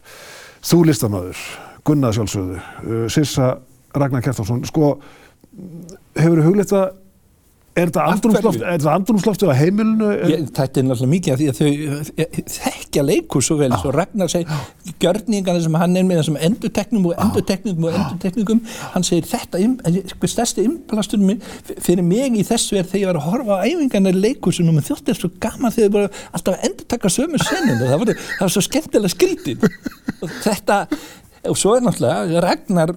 þú 0.65 0.85
listamæður, 0.89 1.43
Gunnar 1.89 2.17
sjálfsögðu, 2.17 2.57
uh, 2.61 3.05
Sissa 3.13 3.55
Ragnar 3.97 4.25
Kjartansson, 4.25 4.65
sko, 4.69 4.95
hefur 6.17 6.41
þú 6.41 6.49
hugleitt 6.51 6.75
að 6.77 6.91
Er 7.81 7.91
þetta 7.91 8.05
andrumsloft, 8.95 9.43
er 9.45 9.53
á 9.53 9.57
heimilinu? 9.57 10.11
Ég, 10.29 10.45
þetta 10.57 10.81
er 10.81 10.87
náttúrulega 10.87 11.11
mikið 11.15 11.35
af 11.35 11.41
því 11.41 11.49
að 11.51 11.59
þau 11.61 11.69
eh, 12.25 12.39
þekkja 12.55 13.05
leikur 13.07 13.45
svo 13.45 13.57
vel, 13.61 13.71
svo 13.81 13.93
Ragnar 13.95 14.31
segir 14.33 14.95
gjörningarna 15.01 15.63
sem 15.65 15.79
hann 15.81 15.97
er 15.97 16.07
með 16.07 16.21
þessum 16.21 16.39
endutekningum 16.49 17.11
og 17.11 17.23
endutekningum 17.25 17.89
og 17.89 17.99
endutekningum 17.99 18.63
hann 18.95 19.07
segir 19.07 19.29
þetta, 19.31 19.63
hver 20.21 20.33
stærsti 20.35 20.67
innblastunum 20.69 21.45
fyrir 21.71 22.07
mig 22.07 22.39
í 22.41 22.47
þessu 22.47 22.81
er 22.81 22.89
þegar 22.89 23.01
ég 23.01 23.11
var 23.13 23.21
að 23.21 23.29
horfa 23.29 23.61
á 23.61 23.65
æfingarna 23.67 24.15
í 24.15 24.23
leikursunum 24.27 24.81
og 24.81 24.89
þjótt 24.89 25.13
er 25.13 25.21
svo 25.21 25.33
gaman 25.43 25.75
þegar 25.75 25.91
þau 25.91 25.97
bara 25.99 26.25
alltaf 26.39 26.67
endurtakka 26.69 27.13
sömu 27.13 27.43
senum 27.43 27.81
það 27.81 27.97
var, 28.03 28.15
það 28.17 28.45
var 28.45 28.55
svo 28.57 28.65
skemmtilega 28.67 29.15
skrítin 29.15 29.69
og 30.21 30.35
þetta, 30.45 30.83
og 31.49 31.61
svo 31.61 31.77
er 31.77 31.87
náttúrulega 31.87 32.45
Ragnar 32.45 32.97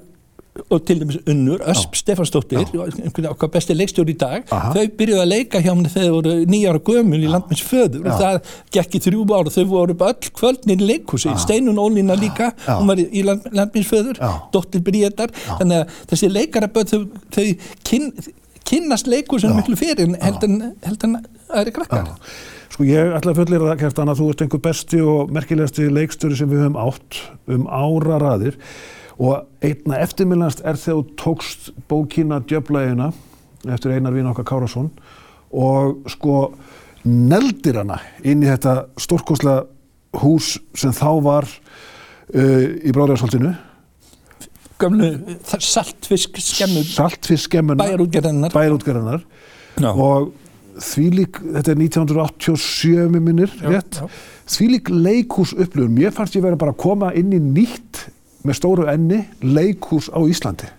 og 0.69 0.83
til 0.85 0.99
dæmis 1.01 1.17
Unnur, 1.29 1.61
Ösp 1.65 1.95
Stefansdóttir 1.97 2.67
okkar 3.29 3.49
besti 3.55 3.73
leikstjóri 3.73 4.13
í 4.13 4.17
dag 4.21 4.51
Aha. 4.53 4.73
þau 4.75 4.91
byrjuði 4.99 5.23
að 5.23 5.31
leika 5.31 5.61
hjá 5.63 5.71
henni 5.71 5.89
þegar 5.89 6.11
þau 6.11 6.17
voru 6.17 6.35
nýjára 6.53 6.81
gömul 6.89 7.21
í 7.23 7.31
landmins 7.31 7.63
föður 7.65 8.05
Já. 8.05 8.11
og 8.11 8.21
það 8.21 8.53
gekk 8.77 8.97
í 8.99 9.01
þrjú 9.07 9.25
ára, 9.33 9.53
þau 9.55 9.65
voru 9.71 9.97
bara 9.97 10.13
öll 10.13 10.31
kvöldnir 10.37 10.85
í 10.85 10.89
leikhúsi, 10.91 11.33
Steinun 11.41 11.81
Ólína 11.81 12.17
líka 12.19 12.51
Já. 12.53 12.77
hún 12.77 12.91
var 12.91 13.01
í 13.01 13.25
land, 13.25 13.49
landmins 13.49 13.89
föður 13.89 14.21
Dóttir 14.53 14.85
Bríðar, 14.85 15.33
þannig 15.49 15.81
að 15.81 15.99
þessi 16.13 16.31
leikaraböð 16.37 16.93
þau, 16.93 17.03
þau 17.33 17.45
kyn, 17.89 18.09
kynnast 18.69 19.09
leikhúsinu 19.09 19.57
miklu 19.57 19.79
fyrir 19.79 20.13
heldur 20.21 21.09
en 21.09 21.21
aðri 21.49 21.73
krakkar. 21.73 22.13
Sko 22.73 22.85
ég 22.87 23.11
ætla 23.13 23.33
að 23.33 23.43
fullir 23.43 23.61
það 23.61 23.79
kæft 23.83 23.99
að 24.01 24.17
þú 24.17 24.27
ert 24.31 24.43
einhver 24.45 24.61
besti 24.65 24.99
og 25.05 25.33
merkilegasti 25.33 25.89
leikstöri 25.93 26.37
sem 26.37 26.49
við 26.49 26.63
höfum 26.63 26.79
átt 26.81 27.19
um 27.53 27.67
ára 27.69 28.17
raðir 28.21 28.57
og 29.21 29.65
einna 29.65 29.99
eftirmilnast 30.04 30.63
er 30.65 30.80
þegar 30.80 31.04
þú 31.04 31.17
tókst 31.19 31.73
bókina 31.89 32.39
Djöflægina 32.41 33.12
eftir 33.69 33.95
einar 33.95 34.15
vín 34.15 34.30
okkar 34.32 34.47
Kárasson 34.47 34.89
og 35.54 36.10
sko 36.12 36.54
neldir 37.04 37.82
hana 37.82 37.99
inn 38.23 38.43
í 38.43 38.49
þetta 38.49 38.88
stórkoslega 39.02 39.67
hús 40.23 40.56
sem 40.78 40.93
þá 40.95 41.10
var 41.26 41.47
uh, 41.47 42.65
í 42.84 42.93
Bráðræðarsholtinu 42.93 43.54
Gömlu 44.82 45.10
saltfisk 45.62 46.39
skemmur 46.41 46.88
saltfisk 46.88 47.52
skemmuna 47.52 47.86
bæjarútgerðanar 47.86 48.56
bæjarútgerðanar 48.56 49.28
no. 49.84 49.93
og 49.93 50.32
því 50.82 51.06
lík, 51.13 51.38
þetta 51.54 51.73
er 51.73 51.82
1987 51.84 53.12
minnir, 53.13 53.52
rétt 53.62 53.99
því 54.49 54.69
lík 54.71 54.89
leikús 54.89 55.54
upplöfum, 55.54 55.99
ég 56.02 56.15
fannst 56.15 56.36
ég 56.38 56.43
verið 56.43 56.62
bara 56.63 56.73
að 56.73 56.82
koma 56.82 57.12
inn 57.17 57.32
í 57.36 57.39
nýtt 57.41 58.08
með 58.43 58.60
stóru 58.60 58.88
enni 58.91 59.23
leikús 59.43 60.10
á 60.12 60.19
Íslandi. 60.23 60.69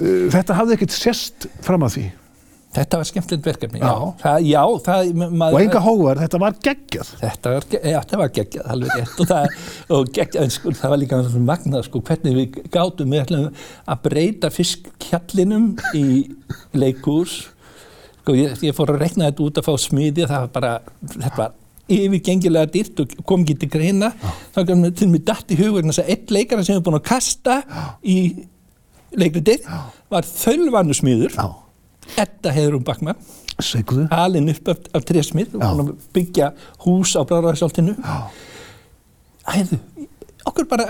Uh, 0.00 0.26
þetta 0.32 0.56
hafði 0.58 0.78
ekkert 0.78 0.96
sérst 0.96 1.50
fram 1.64 1.86
að 1.86 1.96
því. 1.96 2.08
Þetta 2.70 2.98
var 3.00 3.06
skemmtilegt 3.08 3.46
verkefni, 3.48 3.80
já. 3.80 3.86
já. 3.90 4.10
Það, 4.20 4.44
já 4.46 4.60
það, 4.86 5.08
maður, 5.18 5.54
og 5.56 5.64
enga 5.64 5.80
hóvar, 5.82 6.20
þetta 6.22 6.38
var 6.38 6.58
geggjað. 6.62 7.08
Þetta 7.18 7.54
var, 7.54 7.64
já, 7.74 7.96
þetta 7.96 8.20
var 8.20 8.32
geggjað, 8.36 8.66
alveg 8.74 8.92
rétt. 8.94 9.14
Og, 9.16 9.30
það, 9.30 9.56
og 9.96 10.12
geggjað, 10.18 10.52
sko, 10.54 10.74
það 10.78 10.94
var 10.94 11.00
líka 11.02 11.18
magnað, 11.48 11.86
sko, 11.88 12.02
hvernig 12.06 12.36
við 12.38 12.60
gátum 12.70 13.16
við 13.16 13.32
að 13.34 14.04
breyta 14.04 14.52
fiskkjallinum 14.54 15.66
í 15.98 16.04
leikús. 16.78 17.40
Sko, 18.20 18.38
ég, 18.38 18.54
ég 18.68 18.78
fór 18.78 18.94
að 18.94 19.02
rekna 19.02 19.32
þetta 19.32 19.46
út 19.48 19.58
að 19.58 19.66
fá 19.66 19.86
smiði, 19.88 20.28
það 20.30 20.46
var 20.46 20.54
bara, 20.60 20.72
þetta 21.16 21.34
var 21.42 21.58
yfirgengilega 21.90 22.70
dýrt 22.72 23.02
og 23.02 23.16
kom 23.26 23.44
ekki 23.44 23.58
til 23.62 23.70
greina. 23.72 24.12
Þá 24.54 24.60
kom 24.68 24.86
til 24.96 25.10
mig 25.12 25.24
dætt 25.26 25.54
í 25.54 25.58
hugurinn 25.60 25.94
að 25.94 26.12
einn 26.14 26.34
leikara 26.36 26.64
sem 26.64 26.76
hefur 26.76 26.88
búin 26.90 27.00
að 27.00 27.08
kasta 27.10 27.60
í 28.02 28.18
leikritið 29.18 29.66
var 30.12 30.26
þölvanu 30.28 30.96
smiður. 30.96 31.36
Edda 32.18 32.52
Heðrum 32.54 32.82
Bakman 32.86 33.18
alin 34.14 34.48
upp 34.52 34.68
af, 34.72 34.84
af 34.96 35.04
trésmið 35.08 35.56
og 35.60 35.92
byggja 36.16 36.52
hús 36.84 37.12
á 37.12 37.22
Bráðarsáltinu 37.28 37.96
Æðu, 39.50 39.78
okkur 40.46 40.66
bara 40.70 40.86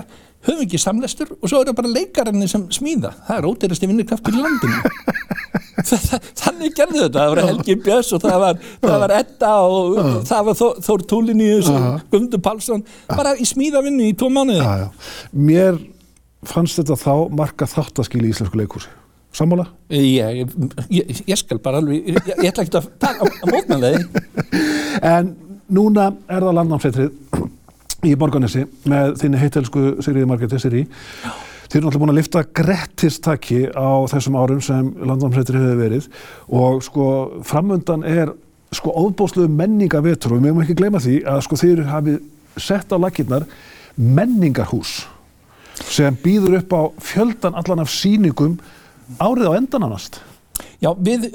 höfum 0.47 0.65
ekki 0.65 0.81
samlestur 0.81 1.33
og 1.37 1.49
svo 1.49 1.63
eru 1.63 1.75
bara 1.77 1.91
leikararnir 1.93 2.51
sem 2.51 2.67
smíða. 2.75 3.13
Það 3.27 3.39
er 3.39 3.49
óteirasti 3.49 3.89
vinnukraftur 3.89 4.37
í 4.37 4.43
landinu 4.43 4.81
þannig 5.89 6.77
gerði 6.77 7.03
þetta. 7.05 7.17
Það 7.19 7.33
var 7.33 7.43
Helgi 7.47 7.77
Björns 7.85 8.13
og 8.17 8.25
það 8.25 8.39
var, 8.45 8.61
það 8.85 8.97
var 9.05 9.15
Edda 9.19 9.53
og 9.67 9.99
uh. 10.01 10.13
það 10.31 10.49
var 10.49 10.61
Þór, 10.61 10.81
Þór 10.87 11.07
Túliníus 11.13 11.71
og. 11.73 11.89
Guðmundur 12.13 12.45
Pálsson. 12.45 12.87
Bara 13.11 13.35
í 13.37 13.49
smíðavinnu 13.49 14.11
í 14.11 14.17
tvo 14.19 14.31
mánuði. 14.33 14.65
Uh, 14.65 15.13
Mér 15.51 15.79
fannst 16.47 16.81
þetta 16.81 16.97
þá 17.01 17.15
marga 17.37 17.69
þáttaskil 17.69 18.25
í 18.25 18.33
Íslensku 18.33 18.59
leikúsi 18.61 18.89
Sammála? 19.37 19.69
Ég, 19.95 20.49
ég, 20.91 21.11
ég 21.29 21.39
skal 21.39 21.61
bara 21.63 21.79
alveg 21.79 22.09
ég, 22.11 22.17
ég 22.41 22.49
ætla 22.51 22.65
ekki 22.65 22.81
að 22.81 22.89
taka 22.99 23.29
á 23.31 23.45
mótmæli. 23.47 23.93
En 25.07 25.31
núna 25.71 26.09
er 26.27 26.43
það 26.43 26.57
landnámsveitrið 26.57 28.09
í 28.11 28.17
Borganesi 28.19 28.65
með 28.91 29.15
þinni 29.21 29.39
heitelsku 29.41 29.85
Sigriði 30.03 30.27
Margreði 30.29 30.59
Siri 30.61 30.83
Þeir 31.71 31.79
eru 31.79 31.87
náttúrulega 31.87 32.03
búin 32.03 32.11
að 32.11 32.19
lifta 32.19 32.41
grettistakki 32.59 33.61
á 33.71 33.91
þessum 34.11 34.39
árum 34.41 34.63
sem 34.65 34.89
landamsættir 35.07 35.59
hefur 35.61 35.77
verið 35.79 36.09
og 36.51 36.81
sko 36.83 37.05
framöndan 37.47 38.03
er 38.03 38.33
sko 38.75 38.91
óbósluðu 38.91 39.53
menningavetur 39.55 40.35
og 40.35 40.41
við 40.41 40.49
mögum 40.49 40.65
ekki 40.65 40.77
gleyma 40.81 41.03
því 41.03 41.21
að 41.31 41.45
sko 41.47 41.59
þeir 41.61 41.85
hafi 41.87 42.17
sett 42.59 42.91
á 42.91 42.99
lakirnar 42.99 43.47
menningarhús 43.95 45.05
sem 45.87 46.19
býður 46.25 46.59
upp 46.59 46.75
á 46.75 46.83
fjöldan 47.13 47.55
allan 47.63 47.85
af 47.85 47.95
síningum 47.95 48.59
árið 49.23 49.55
á 49.55 49.59
endananast. 49.59 50.19
Já, 50.81 50.91
við, 50.97 51.27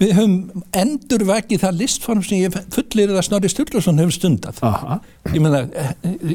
við 0.00 0.12
höfum 0.16 0.64
endurvækið 0.76 1.62
það 1.62 1.80
listform 1.84 2.22
sem 2.26 2.42
ég 2.42 2.56
fullir 2.74 3.12
að 3.14 3.24
Snorri 3.28 3.50
Sturluson 3.52 4.00
hefur 4.02 4.16
stundat. 4.16 4.58
Aha. 4.66 4.98
Ég 5.30 5.42
meina, 5.44 5.60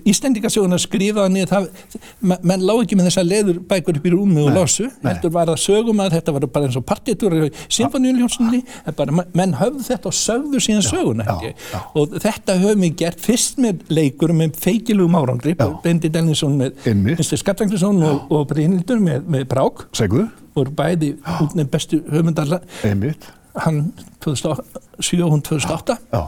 Íslendingasjóðunar 0.05 0.79
skrifaði 0.83 1.33
niður 1.33 1.51
það, 1.51 1.67
menn 2.21 2.63
lág 2.63 2.83
ekki 2.83 2.99
með 2.99 3.09
þessa 3.09 3.25
leður 3.25 3.59
bækur 3.67 3.99
upp 3.99 4.07
í 4.07 4.13
rúmi 4.13 4.45
og 4.45 4.53
losu, 4.55 4.87
heldur 5.03 5.33
var 5.35 5.51
að 5.51 5.59
sögum 5.65 6.03
að 6.05 6.15
þetta 6.19 6.35
var 6.37 6.47
bara 6.55 6.69
eins 6.69 6.79
og 6.79 6.85
partitur 6.87 7.35
í 7.35 7.49
symfóníuljónsunni, 7.65 8.61
menn 9.35 9.57
höfðu 9.59 9.83
þetta 9.89 10.11
og 10.11 10.17
sögðu 10.19 10.63
síðan 10.63 10.87
söguna, 10.87 11.27
held 11.31 11.49
ég. 11.49 11.67
Og 11.97 12.15
þetta 12.21 12.59
höfum 12.61 12.85
við 12.85 12.95
gert 13.03 13.25
fyrst 13.25 13.59
með 13.65 13.83
leikur 13.91 14.35
með 14.37 14.55
feikilugum 14.61 15.19
árangri, 15.19 15.57
Bendi 15.83 16.13
Delninsson 16.13 16.55
með 16.61 16.89
Mr. 16.93 17.35
Skattanglesson 17.41 18.01
og, 18.05 18.25
og 18.31 18.47
Brynildur 18.53 19.03
með, 19.03 19.27
með 19.27 19.47
Brák. 19.51 19.87
Segðu 19.97 20.29
voru 20.55 20.71
bæði 20.75 21.13
út 21.41 21.55
nefn 21.55 21.71
bestu 21.71 22.01
höfundar 22.11 22.59
hann 23.65 23.93
2007 24.23 25.21
og 25.23 25.31
hún 25.31 25.43
2008 25.45 25.97
Já. 26.11 26.21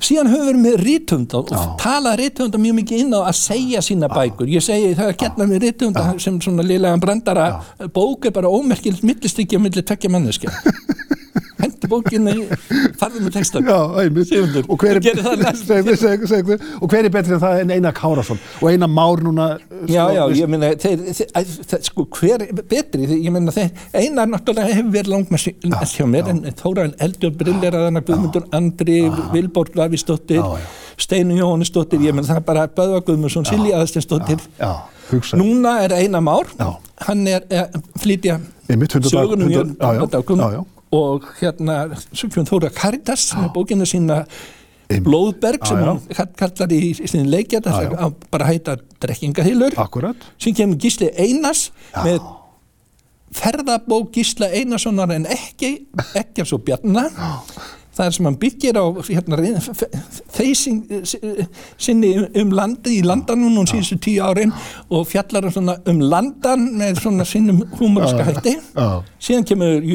síðan 0.00 0.30
höfum 0.32 0.48
við 0.48 0.60
með 0.64 0.78
rítunda 0.84 1.42
og 1.42 1.74
tala 1.80 2.14
rítunda 2.16 2.60
mjög 2.60 2.78
mikið 2.80 3.02
inn 3.04 3.16
á 3.16 3.20
að 3.26 3.36
segja 3.40 3.82
sína 3.84 4.08
bækur. 4.08 4.48
Ég 4.48 4.64
segi 4.64 4.94
það 4.96 5.12
er 5.12 5.18
geta 5.24 5.48
með 5.50 5.66
rítunda 5.66 6.06
sem 6.18 6.40
svona 6.40 6.64
liðlega 6.64 7.02
brandara 7.02 7.48
bók 7.92 8.30
er 8.30 8.36
bara 8.36 8.48
ómerkilt 8.48 9.04
millistykja 9.04 9.60
millir 9.60 9.84
tvekja 9.84 10.12
manneskja 10.12 10.54
hendi 11.90 11.94
bókinni 11.94 12.34
farðum 12.98 13.26
með 13.26 13.34
textan 13.36 13.68
og 13.70 14.76
hver 14.80 15.00
er 15.00 15.04
og 16.80 16.90
hver 16.90 17.04
er 17.04 17.12
betrið 17.12 17.36
en 17.36 17.42
það 17.42 17.62
en 17.64 17.70
Einar 17.74 17.94
Kárasson 17.96 18.40
og 18.60 18.68
Einar 18.70 18.90
Már 18.90 19.22
núna 19.24 19.58
já 19.88 20.04
já 20.14 20.22
ég 20.34 20.48
minna 20.48 20.72
sko 21.82 22.06
hver 22.18 22.42
er 22.46 22.52
betrið 22.62 23.16
ég 23.18 23.30
minna 23.34 23.52
Einar 23.92 24.28
náttúrulega 24.30 24.74
hefur 24.74 24.92
verið 24.92 25.14
langmest 25.14 25.96
hjá 25.96 26.06
mér 26.06 26.30
en 26.30 26.44
Þóraðin 26.60 26.96
Eldur 27.00 27.34
Brilleraðana 27.40 28.04
Guðmundur 28.04 28.46
Andri 28.52 29.02
Vilborg 29.32 29.76
Lavistóttir 29.76 30.42
Steinu 31.00 31.38
Jóhannesdóttir 31.38 32.02
ég 32.04 32.14
menn 32.14 32.28
það 32.28 32.44
bara 32.46 32.68
Böðva 32.68 33.04
Guðmundsson 33.06 33.48
Silja 33.48 33.80
Aðstensdóttir 33.80 34.42
núna 35.34 35.80
er 35.82 35.94
Einar 35.96 36.22
Már. 36.22 36.46
Hann 37.00 37.26
er 37.26 37.42
flytja 37.98 38.40
sögunum 39.02 39.50
og 40.94 41.28
hérna 41.40 41.82
Sjöfjörn 42.10 42.48
Þóra 42.48 42.72
Karitas 42.74 43.30
með 43.38 43.52
bókina 43.54 43.86
sína 43.88 44.24
Blóðberg 44.90 45.62
sem 45.68 45.78
hann 45.86 46.32
kallar 46.38 46.72
í 46.74 46.92
sín 46.98 47.28
leikja 47.30 47.60
að 47.62 48.16
bara 48.32 48.48
hætta 48.50 48.76
drekkingahilur 49.02 49.76
sem 50.40 50.54
kemur 50.56 50.80
Gísli 50.82 51.12
Einars 51.14 51.68
já. 51.94 52.02
með 52.02 52.24
ferðabók 53.36 54.10
Gísla 54.16 54.50
Einarssonar 54.50 55.12
en 55.14 55.28
ekki 55.30 55.76
ekki 56.18 56.42
alveg 56.42 56.50
svo 56.50 56.58
bjarna. 56.66 57.06
Það 57.94 58.06
er 58.06 58.14
sem 58.16 58.26
hann 58.26 58.36
byggir 58.40 58.78
á 58.80 58.84
hérna, 59.06 59.38
þeysing 60.34 60.78
sinni 61.78 62.12
um 62.40 62.52
landi 62.56 62.96
í 62.98 63.06
landanum 63.06 63.58
og 63.60 63.70
síðustu 63.70 63.98
tíu 64.06 64.22
árin 64.24 64.54
og 64.88 65.08
fjallar 65.10 65.50
um, 65.50 65.72
um 65.92 66.02
landan 66.02 66.70
með 66.80 67.02
svona 67.04 67.26
sinnum 67.28 67.64
húmoriska 67.78 68.26
hætti. 68.30 68.56
Síðan 69.22 69.46
kemur 69.46 69.90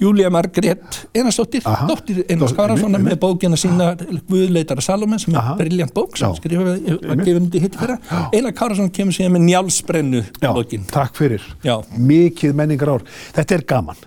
Júlia 0.00 0.30
Margrét 0.32 1.00
Einarsdóttir, 1.14 1.62
Aha. 1.68 1.86
dóttir 1.90 2.22
Einars 2.28 2.54
einmitt, 2.56 3.04
með 3.04 3.18
bókina 3.20 3.58
sína 3.60 3.92
Guðleitara 4.28 4.84
Salome 4.84 5.18
sem 5.20 5.36
er 5.36 5.54
briljant 5.60 5.94
bók 5.96 6.16
sem 6.20 6.34
skrifaði, 6.38 6.98
gefin 7.24 7.48
út 7.48 7.58
í 7.58 7.64
hitt 7.64 7.76
fyrra 7.80 7.98
Einar 8.32 8.54
Kárasson 8.56 8.90
kemur 8.94 9.16
síðan 9.16 9.36
með 9.36 9.46
njálsbrennu 9.50 10.22
Já, 10.40 10.52
bókin 10.56 10.86
takk 10.90 11.18
fyrir. 11.20 11.44
Já. 11.66 11.76
Mikið 11.96 12.56
menningar 12.56 12.96
ár. 12.96 13.04
Þetta 13.36 13.58
er 13.58 13.66
gaman. 13.74 14.06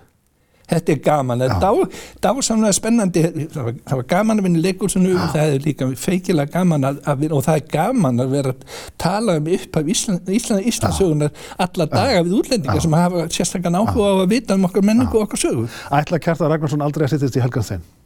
Þetta 0.74 0.94
er 0.94 1.00
gaman, 1.04 1.44
það 1.44 1.54
er 1.54 1.62
dá, 1.62 1.98
dásamlega 2.26 2.76
spennandi, 2.76 3.24
það 3.54 3.68
var, 3.68 3.78
það 3.88 4.00
var 4.00 4.08
gaman 4.14 4.42
að 4.42 4.48
vinna 4.48 4.60
í 4.60 4.64
leikursinu, 4.64 5.14
það 5.34 5.54
er 5.54 5.66
líka 5.68 5.90
feikilega 6.04 6.54
gaman 6.58 6.88
að, 6.90 7.00
að 7.08 7.24
vinna 7.24 7.38
og 7.38 7.46
það 7.48 7.60
er 7.60 7.66
gaman 7.74 8.24
að 8.24 8.36
vera 8.36 8.54
að 8.54 8.78
tala 9.04 9.38
um 9.40 9.50
upp 9.58 9.80
af 9.80 9.90
Ísland, 9.94 10.32
Ísland, 10.38 10.70
Íslandsögunar 10.70 11.44
alla 11.64 11.88
daga 11.90 12.22
við 12.24 12.38
útlendingar 12.40 12.84
sem 12.84 12.98
hafa 12.98 13.26
sérstakann 13.32 13.80
áhuga 13.80 14.12
á 14.12 14.14
að 14.22 14.32
vita 14.34 14.58
um 14.58 14.68
okkar 14.68 14.86
menningu 14.86 15.20
og 15.20 15.28
okkar 15.28 15.44
sögu. 15.46 15.68
Ætla 15.94 16.22
Kjartan 16.22 16.52
Ragnarsson 16.52 16.84
aldrei 16.84 17.06
að 17.08 17.14
sittist 17.16 17.38
í 17.38 17.44
Helganstein. 17.44 17.84
E, 17.84 18.03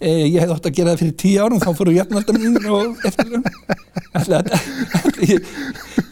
ég 0.00 0.36
hefði 0.42 0.52
ótt 0.56 0.66
að 0.68 0.74
gera 0.76 0.92
það 0.92 1.00
fyrir 1.02 1.14
tíu 1.22 1.44
árum, 1.44 1.60
þá 1.62 1.70
fóru 1.78 1.92
jafnaldaminn 1.96 2.58
og 2.68 3.06
eftirlum. 3.08 3.42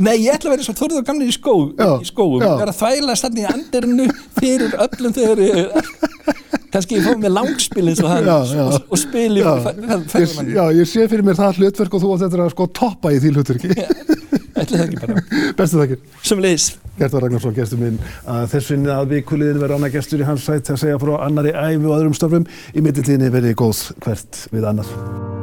Nei, 0.01 0.15
ég 0.25 0.35
ætla 0.35 0.51
að 0.51 0.55
vera 0.55 0.65
svo 0.67 0.75
þorður 0.79 1.03
og 1.03 1.07
gamlir 1.09 1.29
í, 1.31 1.35
skó, 1.37 1.55
Já, 1.79 1.91
í 2.01 2.09
skóum, 2.09 2.39
já. 2.43 2.49
vera 2.63 2.73
að 2.73 2.79
þvæla 2.81 3.17
stann 3.21 3.39
í 3.39 3.45
andirinu 3.49 4.07
fyrir 4.39 4.73
öllum 4.87 5.15
þegar 5.15 5.39
kannski 6.75 6.97
ég 6.99 7.05
fóð 7.07 7.21
með 7.23 7.35
langspil 7.37 7.85
eins 7.93 8.01
og 8.03 8.09
hann 8.11 8.27
Já, 8.27 8.35
og, 8.65 8.89
og 8.89 8.97
og 9.47 9.69
Ég, 10.09 10.09
ferðamanni. 10.11 10.57
já, 10.57 10.65
ég 10.81 10.91
sé 10.91 11.05
fyrir 11.13 11.27
mér 11.29 11.39
það 11.39 11.61
hlutverk 11.61 11.95
og 11.95 12.03
þú 12.03 12.15
átt 12.17 12.25
eftir 12.27 12.43
að 12.43 12.51
sko 12.57 12.67
toppa 12.81 13.13
í 13.15 13.21
því 13.23 13.35
hlutverki. 13.37 13.71
Ætli 14.55 14.79
það 14.79 14.87
ekki 14.87 15.01
bara. 15.03 15.23
Bestu 15.59 15.81
þakkir. 15.81 16.03
Sem 16.23 16.43
leiðis. 16.45 16.69
Gjertar 16.95 17.25
Ragnarsson, 17.27 17.55
gestur 17.57 17.81
minn, 17.81 17.97
að 18.31 18.45
þessinni 18.55 18.93
að 18.95 19.17
vikuliðin 19.17 19.59
verður 19.59 19.81
annað 19.81 19.97
gestur 19.99 20.23
í 20.23 20.29
hans 20.29 20.47
sætt 20.47 20.71
að 20.71 20.83
segja 20.85 21.01
frá 21.03 21.17
annari 21.27 21.55
æfi 21.55 21.83
og 21.83 21.97
öðrum 21.99 22.15
störfum. 22.15 22.47
Í 22.71 22.85
mittiltíðinni 22.87 23.35
verið 23.35 23.59
góð 23.65 23.89
hvert 24.05 24.45
við 24.55 24.69
annað. 24.71 25.34